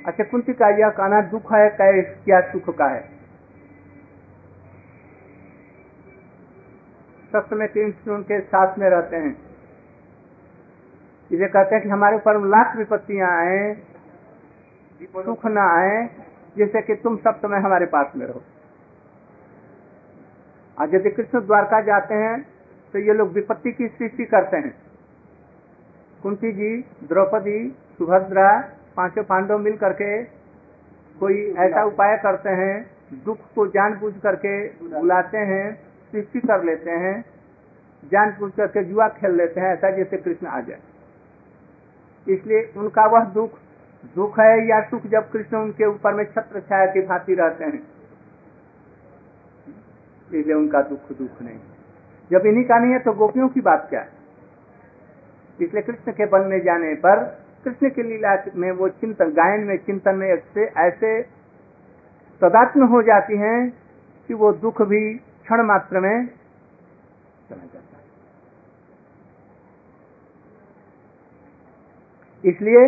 अच्छा 0.06 0.24
कुंती 0.24 0.52
का 0.52 0.68
यह 0.68 0.90
कहना, 0.90 1.20
दुख 1.22 1.52
है 1.52 1.68
क्या 1.70 1.90
क्या 2.24 2.40
सुख 2.52 2.76
का 2.76 2.86
है? 2.86 3.00
सत्य 7.32 7.56
में 7.56 7.68
तीन 7.68 7.94
उनके 8.08 8.40
साथ 8.40 8.78
में 8.78 8.88
रहते 8.90 9.16
हैं। 9.16 9.49
इसे 11.30 11.46
कहते 11.48 11.74
हैं 11.74 11.82
कि 11.82 11.88
हमारे 11.88 12.16
ऊपर 12.16 12.40
लाख 12.48 12.76
विपत्तियाँ 12.76 13.30
आए, 13.38 13.74
सुख 15.00 15.46
न 15.46 15.58
आए 15.60 16.08
जैसे 16.56 16.80
कि 16.82 16.94
तुम 16.94 17.16
सब 17.18 17.38
समय 17.40 17.58
हमारे 17.58 17.86
पास 17.86 18.12
में 18.16 18.26
रहो। 18.26 18.42
आज 20.78 20.94
यदि 20.94 21.10
कृष्ण 21.10 21.40
द्वारका 21.40 21.80
जाते 21.82 22.14
हैं 22.16 22.40
तो 22.94 22.98
ये 22.98 23.14
लोग 23.14 23.32
विपत्ति 23.32 23.72
की 23.72 23.88
सृष्टि 23.88 24.24
करते 24.26 24.56
हैं। 24.56 24.74
कुंती 26.20 26.52
जी, 26.52 26.76
द्रौपदी, 27.08 27.68
सुभद्रा, 27.98 28.50
पाँचों 28.96 29.24
पांडव 29.24 29.58
मिल 29.58 29.76
करके 29.76 30.22
कोई 31.16 31.36
ऐसा 31.58 31.84
उपाय 31.84 32.16
करते 32.18 32.50
हैं, 32.56 32.74
दुख 33.24 33.38
को 33.54 33.66
जानबूझ 33.68 34.12
करके 34.22 34.54
बुलाते 34.90 35.38
हैं, 35.46 35.74
सृष्टि 36.12 36.40
कर 36.40 36.64
लेते 36.64 36.90
हैं, 36.90 37.24
जानबूझ 38.02 38.52
करके 38.52 38.84
जुआ 38.84 39.08
खेल 39.16 39.36
लेते 39.36 39.60
हैं, 39.60 39.72
ऐसा 39.72 39.90
जैसे 39.90 40.16
कृष्ण 40.18 40.46
आ 40.46 40.60
जाए। 40.60 40.80
इसलिए 42.26 42.62
उनका 42.76 43.04
वह 43.06 43.24
दुख 43.34 43.58
दुख 44.16 44.38
है 44.40 44.66
या 44.68 44.80
सुख 44.80 45.06
जब 45.06 45.30
कृष्ण 45.30 45.56
उनके 45.56 45.86
ऊपर 45.86 46.14
में 46.14 46.24
छत्र 46.24 46.60
छाया 46.60 46.86
की 46.92 47.00
भांति 47.06 47.34
रहते 47.34 47.64
हैं। 47.64 47.82
इसलिए 50.30 50.54
उनका 50.54 50.82
दुख 50.82 51.12
दुख 51.12 51.42
नहीं। 51.42 51.58
जब 52.30 52.46
इन्हीं 52.46 52.64
का 52.64 52.78
नहीं 52.78 52.92
है 52.92 52.98
तो 52.98 53.12
गोपियों 53.14 53.48
की 53.48 53.60
बात 53.60 53.86
क्या 53.90 54.00
है? 54.00 54.08
इसलिए 55.58 55.82
कृष्ण 55.82 56.12
के 56.12 56.26
बनने 56.26 56.60
जाने 56.60 56.94
पर 56.96 57.24
कृष्ण 57.64 57.90
की 57.90 58.02
लीला 58.02 58.34
में 58.56 58.70
वो 58.72 58.88
चिंतन, 58.90 59.30
गायन 59.32 59.64
में 59.64 59.76
चिंतन 59.78 60.14
में 60.14 60.28
ऐसे 60.28 60.64
ऐसे 60.78 61.20
तदात्म 62.42 62.86
हो 62.86 63.02
जाती 63.02 63.36
हैं 63.36 63.70
कि 64.28 64.34
वो 64.34 64.52
दुख 64.60 64.82
भी 64.82 65.02
क्षण 65.14 65.62
मात्र 65.62 66.00
में 66.00 66.26
चला 66.26 67.64
जाता 67.64 67.96
है 67.96 68.08
इसलिए 72.44 72.84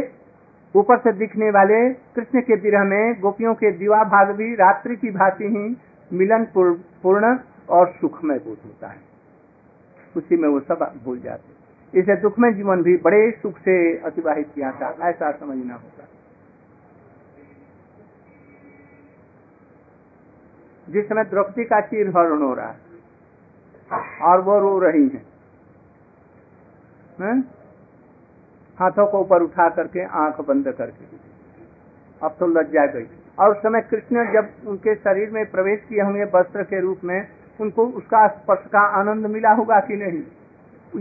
ऊपर 0.75 0.99
से 0.99 1.13
दिखने 1.13 1.51
वाले 1.51 1.79
कृष्ण 2.15 2.41
के 2.41 2.57
विरह 2.61 2.85
में 2.85 3.21
गोपियों 3.21 3.55
के 3.55 3.71
दिवा 3.79 4.03
भाग 4.11 4.31
भी 4.37 4.55
रात्रि 4.57 4.97
की 4.97 5.11
भांति 5.13 5.49
ही 5.49 5.65
मिलन 6.11 6.45
पूर्ण 6.55 7.37
और 7.71 7.93
सुखमय 8.01 8.39
बोध 8.39 8.59
होता 8.65 8.89
है। 8.89 9.01
उसी 10.15 10.37
में 10.37 10.49
वो 10.49 10.61
सब 10.61 10.91
भूल 11.05 11.19
जाते 11.21 12.01
इसे 12.01 12.17
दुखमय 12.17 12.53
जीवन 12.53 12.83
भी 12.83 12.97
बड़े 12.99 13.31
सुख 13.33 13.59
से 13.59 13.75
अतिवाहित 14.01 14.47
किया 14.55 14.71
था। 14.73 14.97
ऐसा 15.09 15.31
समझना 15.33 15.75
होगा 15.75 16.07
जिस 20.87 21.05
समय 21.09 21.25
द्रौपदी 21.25 21.65
का 21.65 21.81
चीर 21.83 22.09
हरण 22.09 22.43
हो 22.43 22.53
रहा 22.55 22.69
है, 22.69 22.77
और 24.23 24.41
वो 24.41 24.59
रो 24.61 24.79
रही 24.81 25.03
हैं, 25.05 25.25
है? 27.21 27.41
हाथों 28.83 29.07
को 29.07 29.21
ऊपर 29.21 29.43
उठा 29.43 29.69
करके, 29.69 30.05
आँख 30.05 30.41
बंद 30.41 30.73
करके। 30.73 31.05
अब 32.23 32.37
तो 32.41 32.47
लज्जा 32.47 32.87
गई। 32.87 33.07
और 33.39 33.55
समय 33.55 33.81
कृष्ण 33.81 34.33
जब 34.33 34.49
उनके 34.67 34.95
शरीर 34.95 35.31
में 35.31 35.51
प्रवेश 35.51 35.81
किए 35.89 36.01
होंगे 36.01 36.25
वस्त्र 36.25 36.63
के 36.63 36.81
रूप 36.81 36.99
में, 37.05 37.29
उनको 37.61 37.87
उसका 37.87 38.29
स्पर्श 38.29 38.67
का 38.73 38.81
आनंद 38.81 39.27
मिला 39.27 39.53
होगा 39.53 39.81
कि 39.81 39.97
नहीं? 39.97 40.23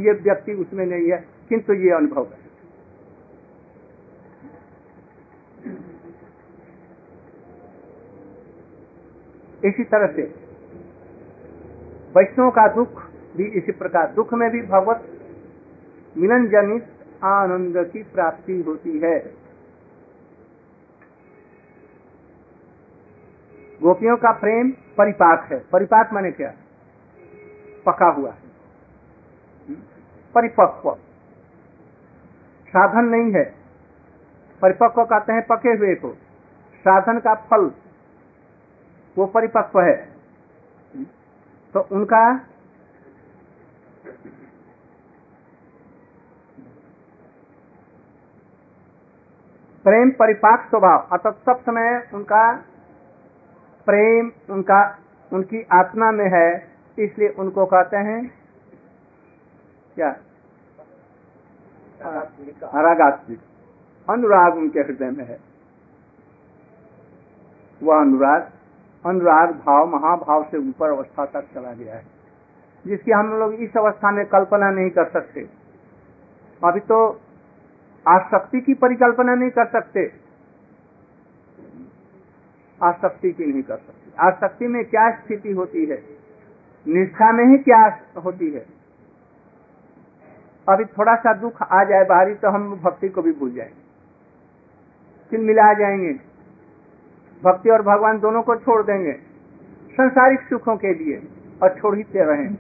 ये 0.02 0.12
व्यक्ति 0.12 0.54
उसमें 0.54 0.86
नहीं 0.86 1.12
है, 1.12 1.26
किंतु 1.50 1.74
ये 1.74 1.90
अनुभव 1.90 2.24
है। 2.24 2.52
इसी 9.70 9.84
तरह 9.84 10.08
से 10.08 10.22
वैष्णव 12.18 12.50
का 12.50 12.68
दुख 12.68 13.04
भी 13.38 13.44
इसी 13.44 13.72
प्रकार। 13.72 14.12
दुख 14.12 14.34
में 14.34 14.52
भी 14.52 14.62
भगवत 14.62 15.04
मिलन 16.18 16.48
जनित 16.48 16.88
आनंद 17.24 17.90
की 17.94 18.04
प्राप्ति 18.04 18.62
होती 18.62 19.00
है। 19.00 19.20
गोपियों 23.82 24.18
का 24.18 24.32
प्रेम 24.32 24.72
परिपाक 24.72 25.52
है। 25.52 25.60
परिपाक 25.60 26.14
माने 26.14 26.32
क्या? 26.32 26.54
पका 27.86 28.10
हुआ 28.12 28.32
है। 28.32 28.52
परिपक्व। 30.36 30.98
साधन 32.70 33.06
नहीं 33.06 33.32
है। 33.32 33.56
परिपक्व 34.62 35.04
कहते 35.06 35.34
हैं 35.34 35.42
पके 35.42 35.70
हुए 35.70 35.96
को। 35.96 36.14
साधन 36.82 37.20
का 37.20 37.36
फल, 37.36 37.72
वो 39.18 39.26
परिपक्व 39.26 39.82
है। 39.82 39.96
तो 41.74 41.80
उनका 41.92 42.51
प्रेम 49.86 50.10
परिपाक 50.12 50.68
स्वभाव 50.70 51.08
अतः 51.14 51.32
सब 51.46 51.62
समय 51.62 51.88
उनका 52.14 52.44
प्रेम 53.88 54.32
उनका 54.50 54.82
उनकी 55.32 55.62
आत्मा 55.74 56.12
में 56.12 56.28
है 56.32 56.50
इसलिए 56.98 57.30
उनको 57.40 57.66
कहते 57.66 57.98
हैं 58.08 58.20
क्या? 59.96 60.10
रागात्मिक 62.02 63.40
अनुराग 64.08 64.58
उनके 64.58 64.80
हृदय 64.80 65.10
में 65.12 65.26
है। 65.26 65.40
वह 67.82 68.00
अनुराग 68.00 68.50
अनुराग 69.06 69.54
भाव 69.58 69.88
महाभाव 69.88 70.44
से 70.52 70.58
ऊपर 70.60 70.92
अवस्था 70.92 71.26
तक 71.26 71.48
चला 71.54 71.72
गया 71.74 71.96
है 71.96 72.04
जिसकी 72.86 73.12
हम 73.12 73.34
लोग 73.40 73.54
इस 73.64 73.78
अवस्था 73.78 74.12
में 74.12 74.26
कल्पना 74.28 74.70
नहीं 74.72 74.90
कर 74.92 75.10
सकते। 75.10 75.48
अभी 76.62 76.80
तो 76.82 76.98
आसक्ति 78.08 78.62
की 78.62 78.74
परिकल्पना 78.74 79.36
नहीं 79.36 79.50
कर 79.50 79.66
सकते। 79.66 80.12
आसक्ति 82.84 83.32
की 83.32 83.46
नहीं 83.46 83.64
कर 83.64 83.78
सकते। 83.78 84.12
आसक्ति 84.20 84.68
में 84.68 84.86
क्या 84.86 85.12
स्थिति 85.12 85.52
होती 85.52 85.86
है? 85.86 86.04
निष्ठा 86.88 87.32
में 87.32 87.46
ही 87.46 87.58
क्या 87.58 88.00
होती 88.26 88.50
है? 88.52 88.66
अभी 90.70 90.86
थोड़ा 90.86 91.16
सा 91.16 91.34
दुख 91.34 91.62
आ 91.62 91.84
जाए 91.84 92.06
बाहरी 92.06 92.36
तो 92.36 92.50
हम 92.50 92.76
भक्ति 92.76 93.10
को 93.10 93.22
भी 93.22 93.32
भूल 93.32 93.52
जाएँगे। 93.52 93.82
फिर 95.30 95.40
मिला 95.40 95.74
जाएँगे। 95.74 96.14
भक्ति 97.44 97.70
और 97.70 97.82
भगवान 97.82 98.20
दोनों 98.20 98.44
को 98.44 98.56
छोड़ 98.56 98.86
देंगे। 98.86 99.14
संसारिक 99.92 100.42
सुखों 100.42 100.78
के 100.78 100.94
लिए 100.94 101.28
और 101.64 101.80
छोड़ 101.80 101.96
ही 101.96 102.04
रहे। 102.16 102.54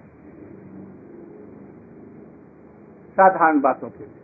साधारण 3.11 3.61
बातों 3.61 3.89
के 3.89 4.03
लिए। 4.03 4.20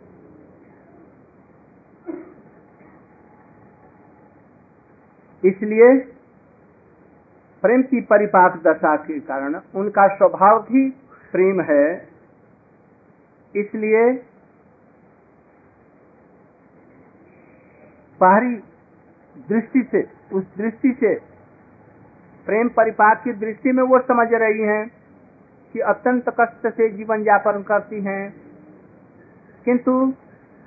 इसलिए 5.44 5.98
प्रेम 7.62 7.82
की 7.82 8.00
परिपाक 8.00 8.62
दशा 8.62 8.96
के 8.96 9.20
कारण 9.20 9.60
उनका 9.74 10.16
स्वभाव 10.16 10.62
भी 10.62 10.90
प्रेम 11.32 11.60
है। 11.60 12.08
इसलिए 13.56 14.12
बाहरी 18.20 18.54
दृष्टि 19.48 19.88
से, 19.92 20.02
उस 20.32 20.44
दृष्टि 20.58 20.92
से, 21.00 21.14
प्रेम 22.46 22.68
परिपाक 22.68 23.24
की 23.24 23.32
दृष्टि 23.32 23.72
में 23.72 23.82
वो 23.82 23.98
समझ 23.98 24.28
रही 24.32 24.62
हैं 24.62 24.90
कि 25.72 25.80
अत्यंत 25.80 26.24
कष्ट 26.40 26.66
से 26.66 26.88
जीवन 26.88 27.22
यापन 27.22 27.62
करती 27.62 28.00
हैं। 28.02 28.34
किंतु 29.64 30.14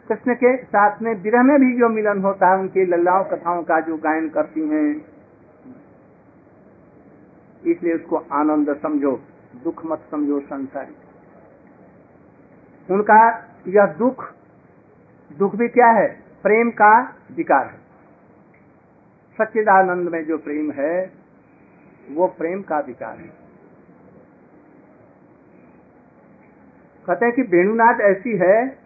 कृष्ण 0.09 0.33
के 0.35 0.55
साथ 0.57 1.01
में 1.01 1.13
विरह 1.15 1.43
में 1.43 1.59
भी 1.59 1.79
जो 1.79 1.89
मिलन 1.89 2.21
होता 2.21 2.51
है, 2.51 2.57
उनकी 2.57 2.85
लल्लाओं 2.85 3.23
कथाओं 3.23 3.63
का 3.63 3.79
जो 3.79 3.97
गायन 3.97 4.29
करती 4.29 4.67
हैं, 4.69 5.05
इसलिए 7.65 7.93
उसको 7.93 8.15
आनंद 8.31 8.75
समझो, 8.83 9.21
दुख 9.63 9.85
मत 9.85 10.01
समझो 10.11 10.39
संसारी 10.39 10.95
उनका 12.93 13.49
यह 13.67 13.85
दुख 13.85 14.33
दुख 15.31 15.55
भी 15.55 15.67
क्या 15.67 15.87
है? 15.87 16.07
प्रेम 16.43 16.69
का 16.71 17.01
विकार 17.31 17.65
है। 17.65 17.77
सच्चिदानंद 19.37 20.09
में 20.09 20.25
जो 20.25 20.37
प्रेम 20.37 20.71
है, 20.71 21.11
वो 22.11 22.27
प्रेम 22.27 22.61
का 22.61 22.79
विकार 22.79 23.17
है। 23.17 23.29
कहते 27.05 27.25
हैं 27.25 27.35
कि 27.35 27.41
वेणुनाथ 27.41 28.01
ऐसी 28.01 28.37
है 28.37 28.80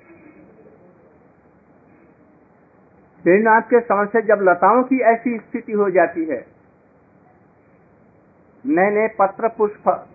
वेणुनाथ 3.26 3.62
के 3.62 3.80
समझ 3.80 4.08
से 4.08 4.22
जब 4.22 4.40
लताओं 4.42 4.84
की 4.84 5.00
ऐसी 5.02 5.38
स्थिति 5.38 5.72
हो 5.72 5.90
जाती 5.90 6.26
है 6.26 6.46
नए 8.66 8.90
नए 8.90 9.08
पत्र, 9.08 9.48
पुष्प 9.48 10.08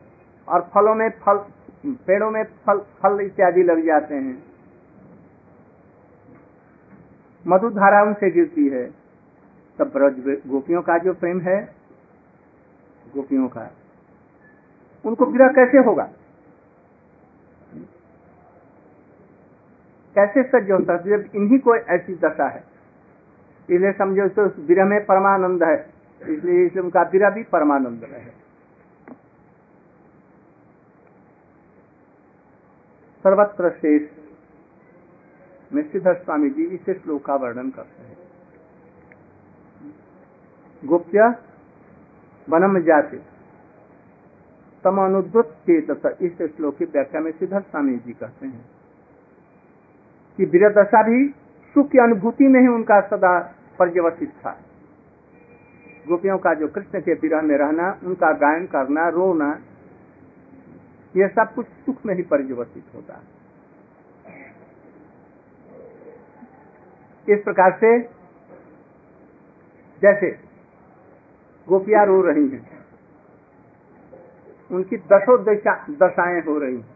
और 0.48 0.60
फलों 0.74 0.94
में 0.94 1.10
फल, 1.10 1.38
पेड़ों 1.86 2.30
में 2.30 2.44
फल 2.44 2.78
फल 2.78 3.20
इत्यादि 3.20 3.62
लग 3.62 3.84
जाते 3.86 4.14
हैं। 4.14 4.42
मधु 7.46 7.70
धारा 7.70 8.02
उनसे 8.02 8.30
गिरती 8.30 8.68
है। 8.68 8.86
तब 9.78 9.92
ब्रज 9.92 10.42
गोपियों 10.46 10.82
का 10.82 10.98
जो 10.98 11.12
प्रेम 11.12 11.40
है, 11.40 11.74
गोपियों 13.14 13.48
का, 13.48 13.70
उनको 15.04 15.26
विरह 15.26 15.48
कैसे 15.48 15.78
होगा? 15.78 16.10
कैसे 20.16 20.42
सज्ज 20.42 20.70
होता 20.70 20.96
जब 20.96 21.24
इन्हीं 21.34 21.58
को 21.58 21.76
ऐसी 21.76 22.14
दशा 22.14 22.48
है 22.48 22.69
इसलिए 23.70 23.92
समझो 23.92 24.28
तो 24.30 24.66
विरह 24.66 24.84
में 24.84 25.06
परमानंद 25.06 25.62
है। 25.62 25.90
इसलिए 26.20 26.66
इस 26.66 26.76
उनका 26.76 27.10
विरह 27.12 27.30
भी 27.30 27.42
परमानंद 27.52 28.04
रहे 28.04 28.30
सर्वत्र 33.24 33.70
श्रेष्ठ 33.70 34.12
में 35.70 35.82
श्रीधर 35.82 36.14
स्वामी 36.14 36.50
जी 36.50 36.66
इस 36.66 36.92
श्लोक 36.92 37.24
का 37.24 37.36
वर्णन 37.36 37.70
करते 37.70 38.02
हैं। 38.02 38.16
गुप्य 40.82 41.34
वनम 42.48 42.82
जाते। 42.82 43.16
तम 44.84 44.98
अनुद्वत 44.98 45.56
चेत 45.66 45.90
इस 46.22 46.56
श्लोक 46.56 46.76
की 46.76 46.86
व्याख्या 46.86 47.20
में 47.20 47.32
श्रीधर 47.32 47.60
स्वामी 47.60 47.96
जी 47.96 48.12
कहते 48.12 48.46
हैं 48.46 48.68
कि 50.38 50.46
वीरदशा 50.46 51.02
भी 51.02 51.34
सुख 51.76 51.90
की 51.90 51.98
अनुभूति 51.98 52.44
में 52.44 52.60
ही 52.60 52.68
उनका 52.68 53.08
सदा 53.08 53.56
पर्यवसित 53.80 54.30
था। 54.36 54.56
गोपियों 56.08 56.38
का 56.38 56.52
जो 56.54 56.68
कृष्ण 56.68 57.00
के 57.00 57.14
विरह 57.14 57.42
में 57.42 57.56
रहना, 57.58 57.90
उनका 58.04 58.32
गायन 58.38 58.66
करना, 58.66 59.08
रोना, 59.08 59.50
यह 61.14 61.28
सब 61.28 61.54
कुछ 61.54 61.66
सुख 61.66 62.04
में 62.06 62.14
ही 62.14 62.22
पर्यवसित 62.24 62.94
होता। 62.94 63.22
इस 67.28 67.42
प्रकार 67.44 67.76
से 67.80 67.98
जैसे 70.02 70.30
गोपियाँ 71.68 72.04
रो 72.06 72.20
रही 72.22 72.48
हैं, 72.48 72.68
उनकी 74.70 74.96
दसों 75.08 75.36
दशा 75.44 75.74
दशाएँ 76.00 76.40
हो 76.42 76.58
रही 76.58 76.76
हैं, 76.76 76.86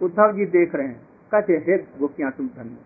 उद्धव 0.00 0.32
जी 0.32 0.46
देख 0.52 0.74
रहे 0.74 0.86
हैं, 0.86 1.00
कहते 1.32 1.52
हे 1.68 1.78
गोपियाँ, 1.98 2.30
तुम 2.30 2.48
धन्य 2.48 2.76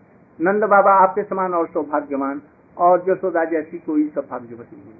नंद 0.40 0.64
बाबा 0.66 0.92
आपके 0.98 1.22
समान 1.24 1.54
और 1.54 1.66
सौभाग्यवान 1.68 2.40
और 2.78 3.04
यशोदा 3.08 3.44
जैसी 3.44 3.78
कोई 3.78 4.08
सौभाग्यवती 4.08 4.76
नहीं 4.76 4.94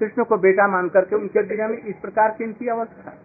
कृष्ण 0.00 0.24
को 0.24 0.36
बेटा 0.38 0.66
मान 0.68 0.88
करके 0.88 1.16
उनके 1.16 1.42
दिनों 1.42 1.68
में 1.68 1.78
इस 1.78 1.96
प्रकार 1.96 2.34
की 2.38 2.44
इनकी 2.44 2.68
अवस्था 2.68 3.16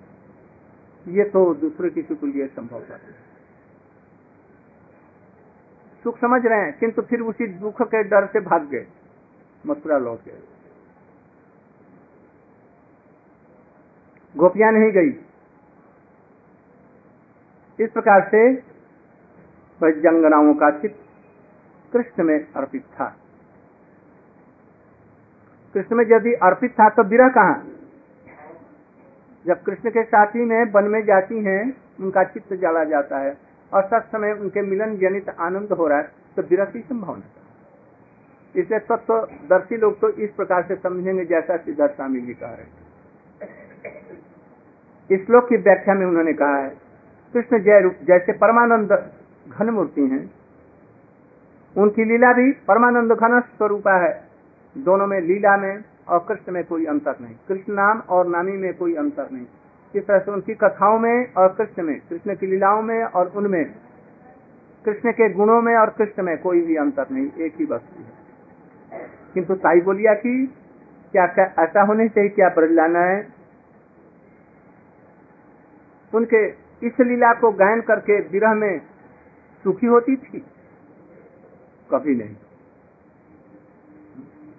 ये 1.05 1.23
तो 1.29 1.53
दूसरे 1.55 1.89
किसी 1.89 2.15
को 2.15 2.25
लिए 2.27 2.47
संभव 2.47 2.81
है 2.83 2.99
सुख 6.05 6.17
समझ 6.17 6.41
रहे 6.45 6.59
हैं, 6.59 6.71
किंतु 6.79 7.01
फिर 7.01 7.21
उसी 7.21 7.47
दुख 7.59 7.81
के 7.81 8.03
डर 8.03 8.25
से 8.27 8.39
भाग 8.39 8.63
गए। 8.69 8.85
मथुरा 9.63 9.97
लौट 9.97 10.23
गए। 10.25 10.41
गोपियाँ 14.35 14.71
नहीं 14.71 14.91
गई। 14.91 15.09
इस 17.79 17.91
प्रकार 17.91 18.27
से 18.31 18.41
जंगनाओं 19.81 20.53
का 20.53 20.69
चित्त 20.79 20.99
कृष्ण 21.93 22.23
में 22.23 22.37
अर्पित 22.53 22.83
था। 22.91 23.07
कृष्ण 25.75 25.95
में 25.95 26.05
यदि 26.07 26.33
अर्पित 26.43 26.71
था 26.71 26.89
तो 26.89 27.03
विरह 27.03 27.29
कहा? 27.29 27.53
जब 29.45 29.61
कृष्ण 29.63 29.89
के 29.89 30.03
साथी 30.03 30.45
में 30.45 30.71
वन 30.71 30.83
में 30.87 31.03
जाती 31.05 31.43
हैं, 31.43 31.61
उनका 31.99 32.23
चित्त 32.25 32.53
जला 32.55 32.83
जाता 32.83 33.19
है 33.19 33.37
और 33.71 33.83
सच 33.83 34.03
समय 34.11 34.31
उनके 34.33 34.61
मिलन 34.61 34.95
जनित 34.97 35.29
आनंद 35.29 35.71
हो 35.71 35.87
रहा 35.87 35.97
है 35.97 36.11
तो 36.35 36.41
विरह 36.41 36.65
की 36.65 36.79
संभावना 36.81 37.23
इसलिए 38.55 38.79
तत्वदर्शी 38.81 39.77
लोग 39.77 39.99
तो 39.99 40.09
इस 40.17 40.31
प्रकार 40.31 40.63
से 40.63 40.75
समझेंगे 40.75 41.25
जैसा 41.25 41.57
सिद्धार्थ 41.57 41.95
स्वामी 41.95 42.19
जी 42.21 42.33
कहा 42.33 42.49
है। 42.49 42.67
इस 45.09 45.25
श्लोक 45.25 45.47
की 45.49 45.57
व्याख्या 45.57 45.93
में 45.93 46.05
उन्होंने 46.05 46.33
कहा 46.33 46.57
है, 46.57 46.69
कृष्ण 47.33 47.59
जय 47.59 47.79
रूप, 47.81 47.95
जैसे 48.03 48.31
परमानंद 48.33 48.91
घन 49.47 49.69
मूर्ति 49.69 50.01
हैं, 50.03 50.29
उनकी 51.75 52.03
लीला 52.03 52.31
भी 52.33 52.51
परमानंद 52.67 53.11
घन 53.11 53.39
स्वरूपा 53.39 53.95
है। 53.97 54.13
दोनों 54.77 55.07
में 55.07 55.21
लीला 55.21 55.57
में 55.57 55.83
और 56.07 56.25
कृष्ण 56.27 56.51
में 56.51 56.63
कोई 56.63 56.85
अंतर 56.85 57.15
नहीं। 57.21 57.35
कृष्ण 57.47 57.73
नाम 57.73 57.99
और 57.99 58.27
नामी 58.27 58.51
में 58.51 58.73
कोई 58.73 58.95
अंतर 58.95 59.29
नहीं। 59.31 59.45
इस 59.95 60.07
तरह 60.07 60.19
से 60.19 60.31
उनकी 60.31 60.53
कथाओं 60.53 60.99
में 60.99 61.33
और 61.33 61.47
कृष्ण 61.53 61.83
में 61.83 62.01
कृष्ण 62.09 62.35
की 62.35 62.47
लीलाओं 62.47 62.81
में 62.81 63.03
और 63.03 63.27
उनमें 63.27 63.75
कृष्ण 64.85 65.11
के 65.11 65.33
गुणों 65.33 65.61
में 65.61 65.75
और 65.75 65.89
कृष्ण 65.89 66.23
में 66.23 66.37
कोई 66.37 66.61
भी 66.61 66.75
अंतर 66.75 67.05
नहीं 67.11 67.31
एक 67.41 67.53
ही 67.59 67.65
वस्तु 67.65 68.03
है। 68.03 68.13
किंतु 69.33 69.55
ताई 69.55 69.81
बोलिया 69.81 70.13
की 70.13 70.47
क्या, 71.11 71.27
क्या 71.27 71.45
ऐसा 71.59 71.81
होने 71.81 72.09
चाहिए 72.09 72.29
क्या 72.29 72.49
बदलाना 72.49 72.99
है? 72.99 73.27
उनके 76.15 76.47
इस 76.87 76.93
लीला 77.01 77.33
को 77.33 77.51
गायन 77.51 77.81
करके 77.81 78.19
विरह 78.19 78.53
में 78.53 78.81
सुखी 79.63 79.87
होती 79.87 80.15
थी? 80.15 80.45
कभी 81.91 82.15
नहीं। 82.15 82.35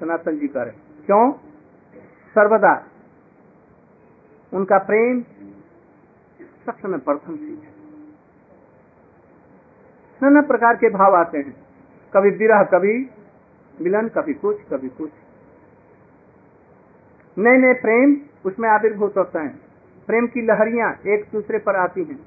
सनातन 0.04 0.38
जी 0.38 0.48
कह 0.48 0.62
रहे 0.62 0.72
क्यों? 1.06 1.32
सर्वदा 2.34 2.86
उनका 4.52 4.78
प्रेम 4.78 5.22
सब 6.66 6.76
समय 6.78 6.98
प्रथम 6.98 7.36
चीज़ 7.36 7.60
है। 7.60 7.72
नाना 10.22 10.42
प्रकार 10.42 10.76
के 10.76 10.90
भाव 10.90 11.14
आते 11.14 11.38
हैं। 11.38 11.54
कभी 12.12 12.30
विरह, 12.30 12.62
कभी 12.62 13.10
मिलन, 13.80 14.08
कभी 14.08 14.34
कुछ 14.34 14.60
कभी 14.62 14.88
कुछ। 14.88 15.10
नए 17.38 17.56
नए 17.58 17.72
प्रेम 17.74 18.16
उसमें 18.44 18.68
आविर्भूत 18.68 19.16
होते 19.16 19.38
हैं। 19.38 19.60
प्रेम 20.06 20.26
की 20.26 20.42
लहरियाँ 20.42 20.92
एक 21.06 21.26
दूसरे 21.32 21.58
पर 21.58 21.76
आती 21.76 22.04
हैं। 22.04 22.20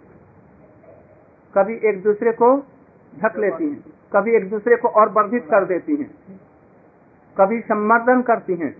कभी 1.55 1.79
एक 1.89 2.01
दूसरे 2.03 2.31
को 2.31 2.57
ढक 3.19 3.37
लेती 3.37 3.69
हैं। 3.69 3.83
कभी 4.13 4.35
एक 4.35 4.49
दूसरे 4.49 4.75
को 4.75 4.87
और 4.87 5.09
वर्धित 5.09 5.43
कर 5.43 5.65
देती 5.65 5.95
हैं। 5.95 6.39
कभी 7.39 7.59
संवर्धन 7.61 8.21
करती 8.21 8.55
हैं 8.55 8.71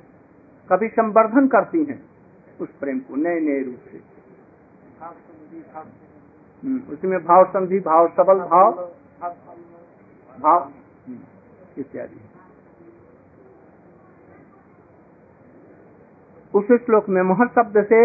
कभी 0.70 0.88
संवर्धन 0.88 1.48
करती 1.48 1.84
हैं 1.84 2.00
उस 2.62 2.70
प्रेम 2.80 3.00
को 3.00 3.16
नए 3.16 3.40
नए 3.40 3.64
रूप 3.64 3.80
से। 3.92 3.98
हम्म, 6.64 6.80
उसमें 6.94 7.20
भाव 7.26 7.44
संधि 7.46 7.80
भाव 7.80 8.08
सबल 8.18 8.40
भाव 8.46 8.72
भाव 10.38 10.64
हम्म, 11.08 11.20
इत्यादि। 11.78 12.22
उस 16.54 16.72
श्लोक 16.86 17.10
में 17.10 17.22
मोहन 17.22 17.48
शब्द 17.48 17.84
से 17.84 18.00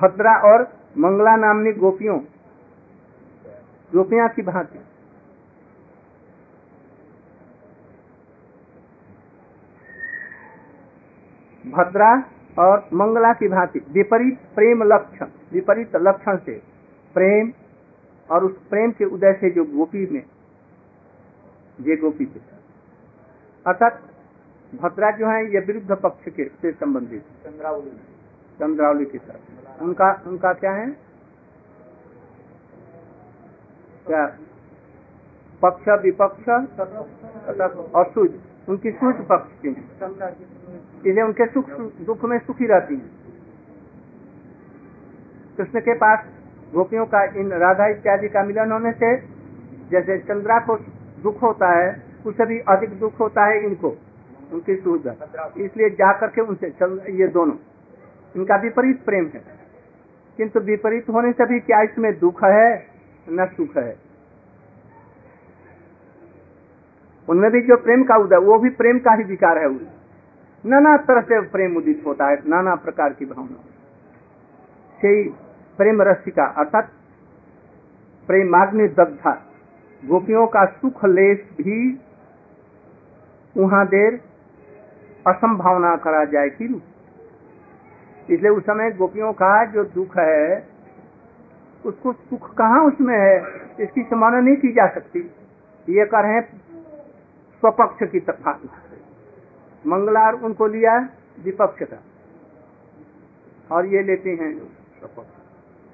भद्रा 0.00 0.34
और 0.52 0.62
मंगला 0.98 1.36
नामनी 1.36 1.72
गोपियों 1.72 2.18
गोपियाँ 3.92 4.28
की 4.28 4.42
भांति। 4.42 4.78
भद्रा 11.72 12.12
और 12.58 12.88
मंगला 12.94 13.32
की 13.32 13.48
भांति 13.48 13.80
विपरीत 13.92 14.38
प्रेम 14.54 14.82
लक्षण 14.82 15.26
विपरीत 15.52 15.96
लक्षण 15.96 16.36
से 16.36 16.54
प्रेम 17.14 17.52
और 18.30 18.44
उस 18.44 18.56
प्रेम 18.70 18.90
के 18.90 19.04
उदय 19.04 19.32
से 19.32 19.50
जो 19.50 19.64
गोपी 19.64 20.06
में 20.06 20.22
ये 21.78 21.96
गोपी 21.96 22.24
के 22.24 22.40
अर्थात 23.66 24.00
भद्रा 24.72 25.10
जो 25.10 25.26
है 25.26 25.44
ये 25.52 25.60
विरुद्ध 25.60 25.92
पक्ष 25.92 26.28
के 26.28 26.44
से 26.44 26.72
संबंधित। 26.72 27.22
चंद्रावली। 27.44 27.90
चंद्रावली 28.60 29.04
के 29.04 29.18
साथ। 29.18 29.82
उनका 29.82 30.12
उनका 30.26 30.52
क्या 30.52 30.72
है? 30.72 30.86
क्या? 34.06 34.26
पक्ष 35.62 35.88
विपक्ष 36.02 36.48
और 37.94 38.10
सूझ 38.10 38.30
उनकी 38.68 38.90
सूझ 38.90 39.14
पक्ष 39.14 39.60
की 39.62 39.70
इसलिए 41.02 41.22
उनके 41.22 41.46
सुख, 41.46 41.70
दुख 42.06 42.24
में 42.24 42.38
सुखी 42.38 42.66
रहती 42.66 42.94
हैं। 42.94 43.10
कृष्ण 45.56 45.80
के 45.80 45.94
पास 45.94 46.24
गोपियों 46.74 47.06
का, 47.06 47.22
इन 47.24 47.52
राधा 47.58 47.86
इत्यादि 47.88 48.28
का 48.28 48.42
मिलन 48.44 48.72
होने 48.72 48.92
से 48.92 49.16
जैसे 49.90 50.18
चंद्रा 50.20 50.58
को 50.60 50.76
दुख 51.22 51.42
होता 51.42 51.70
है 51.70 51.90
उससे 52.26 52.46
भी 52.46 52.58
अधिक 52.68 52.98
दुख 52.98 53.18
होता 53.20 53.44
है 53.44 53.64
इनको, 53.64 53.88
उनकी 54.52 54.76
सुविधा। 54.76 55.12
इसलिए 55.58 55.88
जा 55.90 56.12
करके 56.12 56.40
उनसे 56.40 56.66
ये 57.12 57.28
दोनों, 57.28 57.56
इनका 58.34 58.56
विपरीत 58.56 59.04
प्रेम 59.04 59.26
है। 59.26 59.42
किंतु 60.38 60.60
विपरीत 60.62 61.08
होने 61.08 61.32
से 61.32 61.46
भी 61.46 61.58
क्या 61.60 61.80
इसमें 61.82 62.12
दुख 62.18 62.44
है, 62.44 62.86
न 63.26 63.46
सुख 63.56 63.76
है। 63.76 63.96
उनमें 67.28 67.50
भी 67.50 67.60
जो 67.62 67.76
प्रेम 67.78 68.04
का 68.04 68.16
उदय, 68.16 68.36
वो 68.36 68.58
भी 68.58 68.70
प्रेम 68.72 68.98
का 68.98 69.12
ही 69.12 69.24
विकार 69.24 69.58
है 69.58 69.66
नाना 70.64 70.96
तरह 70.96 71.20
से 71.20 71.40
प्रेम 71.48 71.76
उदित 71.76 72.02
होता 72.06 72.28
है, 72.30 72.36
नाना 72.46 72.74
प्रकार 72.74 73.12
की 73.12 73.24
भावना। 73.24 73.56
से 75.00 75.28
प्रेम 75.78 76.02
रसिका 76.02 76.44
अर्थात 76.58 76.90
प्रेमाग्नि 78.28 78.86
दग्धा 78.88 79.32
गोपियों 80.02 80.46
का 80.46 80.64
सुख 80.66 81.04
लेस 81.04 81.38
भी 81.58 81.78
वहाँ 83.56 83.86
देर 83.86 84.20
असंभावना 85.26 85.94
करा 85.96 86.24
जाए 86.24 86.48
कि 86.50 86.64
इसलिए 88.28 88.50
उस 88.50 88.62
समय 88.62 88.90
गोपियों 88.90 89.32
का 89.32 89.64
जो 89.64 89.84
दुख 89.84 90.16
है, 90.18 90.68
उसको 91.84 92.12
सुख 92.12 92.54
कहाँ 92.54 92.84
उसमें 92.84 93.16
है, 93.18 93.36
इसकी 93.80 94.02
संभावना 94.02 94.40
नहीं 94.40 94.56
की 94.56 94.72
जा 94.72 94.86
सकती। 94.86 95.20
ये 95.88 96.04
कर 96.04 96.22
रहे 96.22 96.40
स्वपक्ष 96.40 98.10
की 98.12 98.20
तफा 98.20 98.52
मंगलार 99.84 100.34
उनको 100.42 100.66
लिया 100.66 100.96
विपक्ष 101.44 101.82
का। 101.82 102.00
और 103.70 103.86
ये 103.86 104.02
लेते 104.02 104.30
हैं 104.30 104.50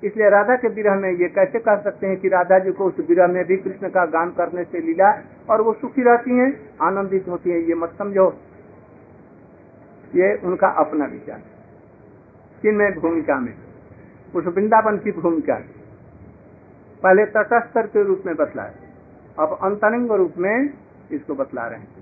इसलिए 0.03 0.29
राधा 0.31 0.55
के 0.57 0.69
विरह 0.69 0.95
में 0.95 1.11
ये 1.11 1.29
कैसे 1.29 1.59
कह 1.59 1.77
सकते 1.77 2.07
हैं 2.07 2.17
कि 2.17 2.29
राधा 2.29 2.59
जी 2.59 2.73
को 2.73 2.85
उस 2.85 2.99
विरह 3.09 3.27
में 3.27 3.45
भी 3.45 3.57
कृष्ण 3.57 3.89
का 3.89 4.05
गान 4.07 4.31
करने 4.31 4.65
से 4.65 4.81
लीला 4.81 5.11
और 5.51 5.61
वो 5.61 5.73
सुखी 5.73 6.03
रहती 6.03 6.31
हैं, 6.31 6.51
आनंदित 6.83 7.29
होती 7.29 7.51
हैं, 7.51 7.59
ये 7.59 7.75
मत 7.75 7.95
समझो। 7.99 8.27
ये 10.15 10.35
उनका 10.45 10.69
अपना 10.79 11.05
विचार 11.05 11.43
किन 12.63 12.75
में 12.75 12.93
भूमिका 12.95 13.39
में। 13.41 13.55
उस 14.37 14.45
वृंदावन 14.47 14.99
की 14.99 15.13
भूमिका 15.13 15.55
पहले 17.03 17.25
तटस्थ 17.27 17.79
के 17.79 18.03
रूप 18.03 18.23
में 18.27 18.35
बतलाए। 18.37 18.75
अब 19.39 19.59
अंतरंग 19.63 20.13
रूप 20.13 20.35
में 20.39 20.71
इसको 21.13 21.35
बतला 21.35 21.67
रहे 21.67 21.79
हैं। 21.79 21.98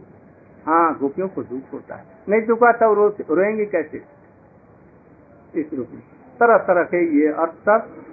हाँ 0.66 0.98
गोपियों 0.98 1.28
को 1.28 1.42
दुख 1.42 1.72
होता 1.72 1.94
है। 1.94 2.04
नहीं 2.28 2.46
दुख 2.46 2.62
आता 2.62 2.86
रो, 2.86 3.08
रोएँगे 3.08 3.66
कैसे? 3.66 4.04
इस 5.54 5.72
रूप 5.72 5.88
में। 5.90 6.02
तरह 6.40 6.58
तरह 6.58 6.84
के 6.84 7.20
ये 7.20 7.32
अर्थ 7.32 7.52
सब। 7.52 8.04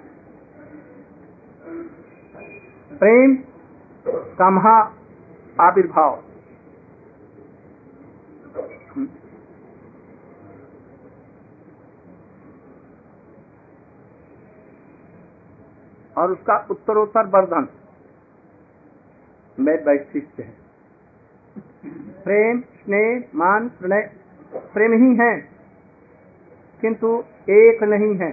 प्रेम 2.98 3.36
का 4.08 4.50
महा 4.50 4.94
आविर्भाव 5.60 6.22
और 16.16 16.32
उसका 16.32 16.66
उत्तरोत्तर 16.70 17.26
वर्धन। 17.26 17.68
में 19.60 19.84
वैशिष्ट 19.84 20.40
है। 20.40 20.63
प्रेम, 22.24 22.60
स्नेह, 22.60 23.22
मान, 23.34 23.68
प्रणय, 23.80 24.10
प्रेम 24.74 24.92
ही 24.94 25.14
है, 25.16 25.34
किंतु 26.82 27.08
एक 27.50 27.82
नहीं 27.84 28.14
है। 28.16 28.30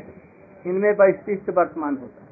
इनमें 0.66 0.92
वैशिष्ट 0.92 1.50
वर्तमान 1.50 1.98
होता 1.98 2.22
है। 2.22 2.30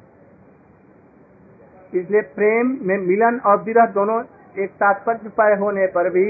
इसलिए 1.94 2.22
प्रेम 2.36 2.78
में 2.82 2.98
मिलन 2.98 3.40
और 3.46 3.62
विरह 3.64 3.86
दोनों 3.86 4.22
एक 4.56 4.70
तात्पर्य 4.72 5.30
पाए 5.30 5.56
होने 5.56 5.86
पर 5.88 6.10
भी 6.10 6.26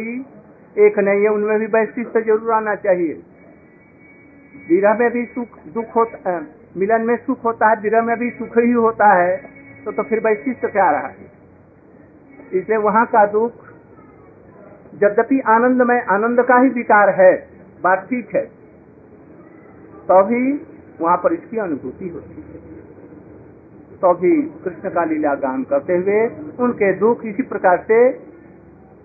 एक 0.75 0.99
नहीं 0.99 1.23
है, 1.23 1.29
उनमें 1.29 1.59
भी 1.59 1.65
वैशिष्ट 1.67 2.17
ज़रूर 2.17 2.51
आना 2.51 2.75
चाहिए। 2.75 3.13
विरह 4.69 4.93
में 4.93 5.09
भी 5.11 5.25
सुख, 5.25 5.57
दुख 5.67 5.95
होता 5.95 6.29
है 6.29 6.39
मिलन 6.77 7.01
में 7.01 7.15
सुख 7.17 7.43
होता 7.45 7.69
है, 7.69 7.75
विरह 7.81 8.01
में 8.01 8.17
भी 8.19 8.29
सुख 8.31 8.57
ही 8.57 8.71
होता 8.71 9.13
है 9.13 9.37
तो 9.85 9.91
तो 9.91 10.03
फिर 10.03 10.19
वैशिष्ट 10.19 10.65
क्या 10.65 10.89
रहा? 10.91 11.07
है 11.07 11.31
इसलिए 12.53 12.77
वहाँ 12.79 13.05
का 13.05 13.25
दुख 13.25 13.68
यद्यपि 14.93 15.39
आनंद 15.47 15.81
में 15.81 15.99
आनंद 16.05 16.41
का 16.43 16.59
ही 16.59 16.69
विकार 16.69 17.09
है, 17.21 17.33
बात 17.83 18.07
ठीक 18.09 18.35
है। 18.35 18.45
तभी 20.07 20.57
तो 20.57 21.05
वहाँ 21.05 21.17
पर 21.17 21.33
इसकी 21.33 21.57
अनुभूति 21.57 22.07
होती 22.09 22.41
है। 22.41 22.67
तो 24.01 24.13
भी 24.13 24.31
कृष्ण 24.63 24.89
का 24.89 25.03
लीला 25.03 25.33
गान 25.35 25.63
करते 25.63 25.95
हुए 25.97 26.19
उनके 26.59 26.93
दुख 26.93 27.25
इसी 27.25 27.43
प्रकार 27.43 27.77
से 27.83 27.97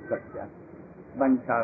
कट 0.09 0.35
जाते 0.35 1.21
वंशा 1.21 1.63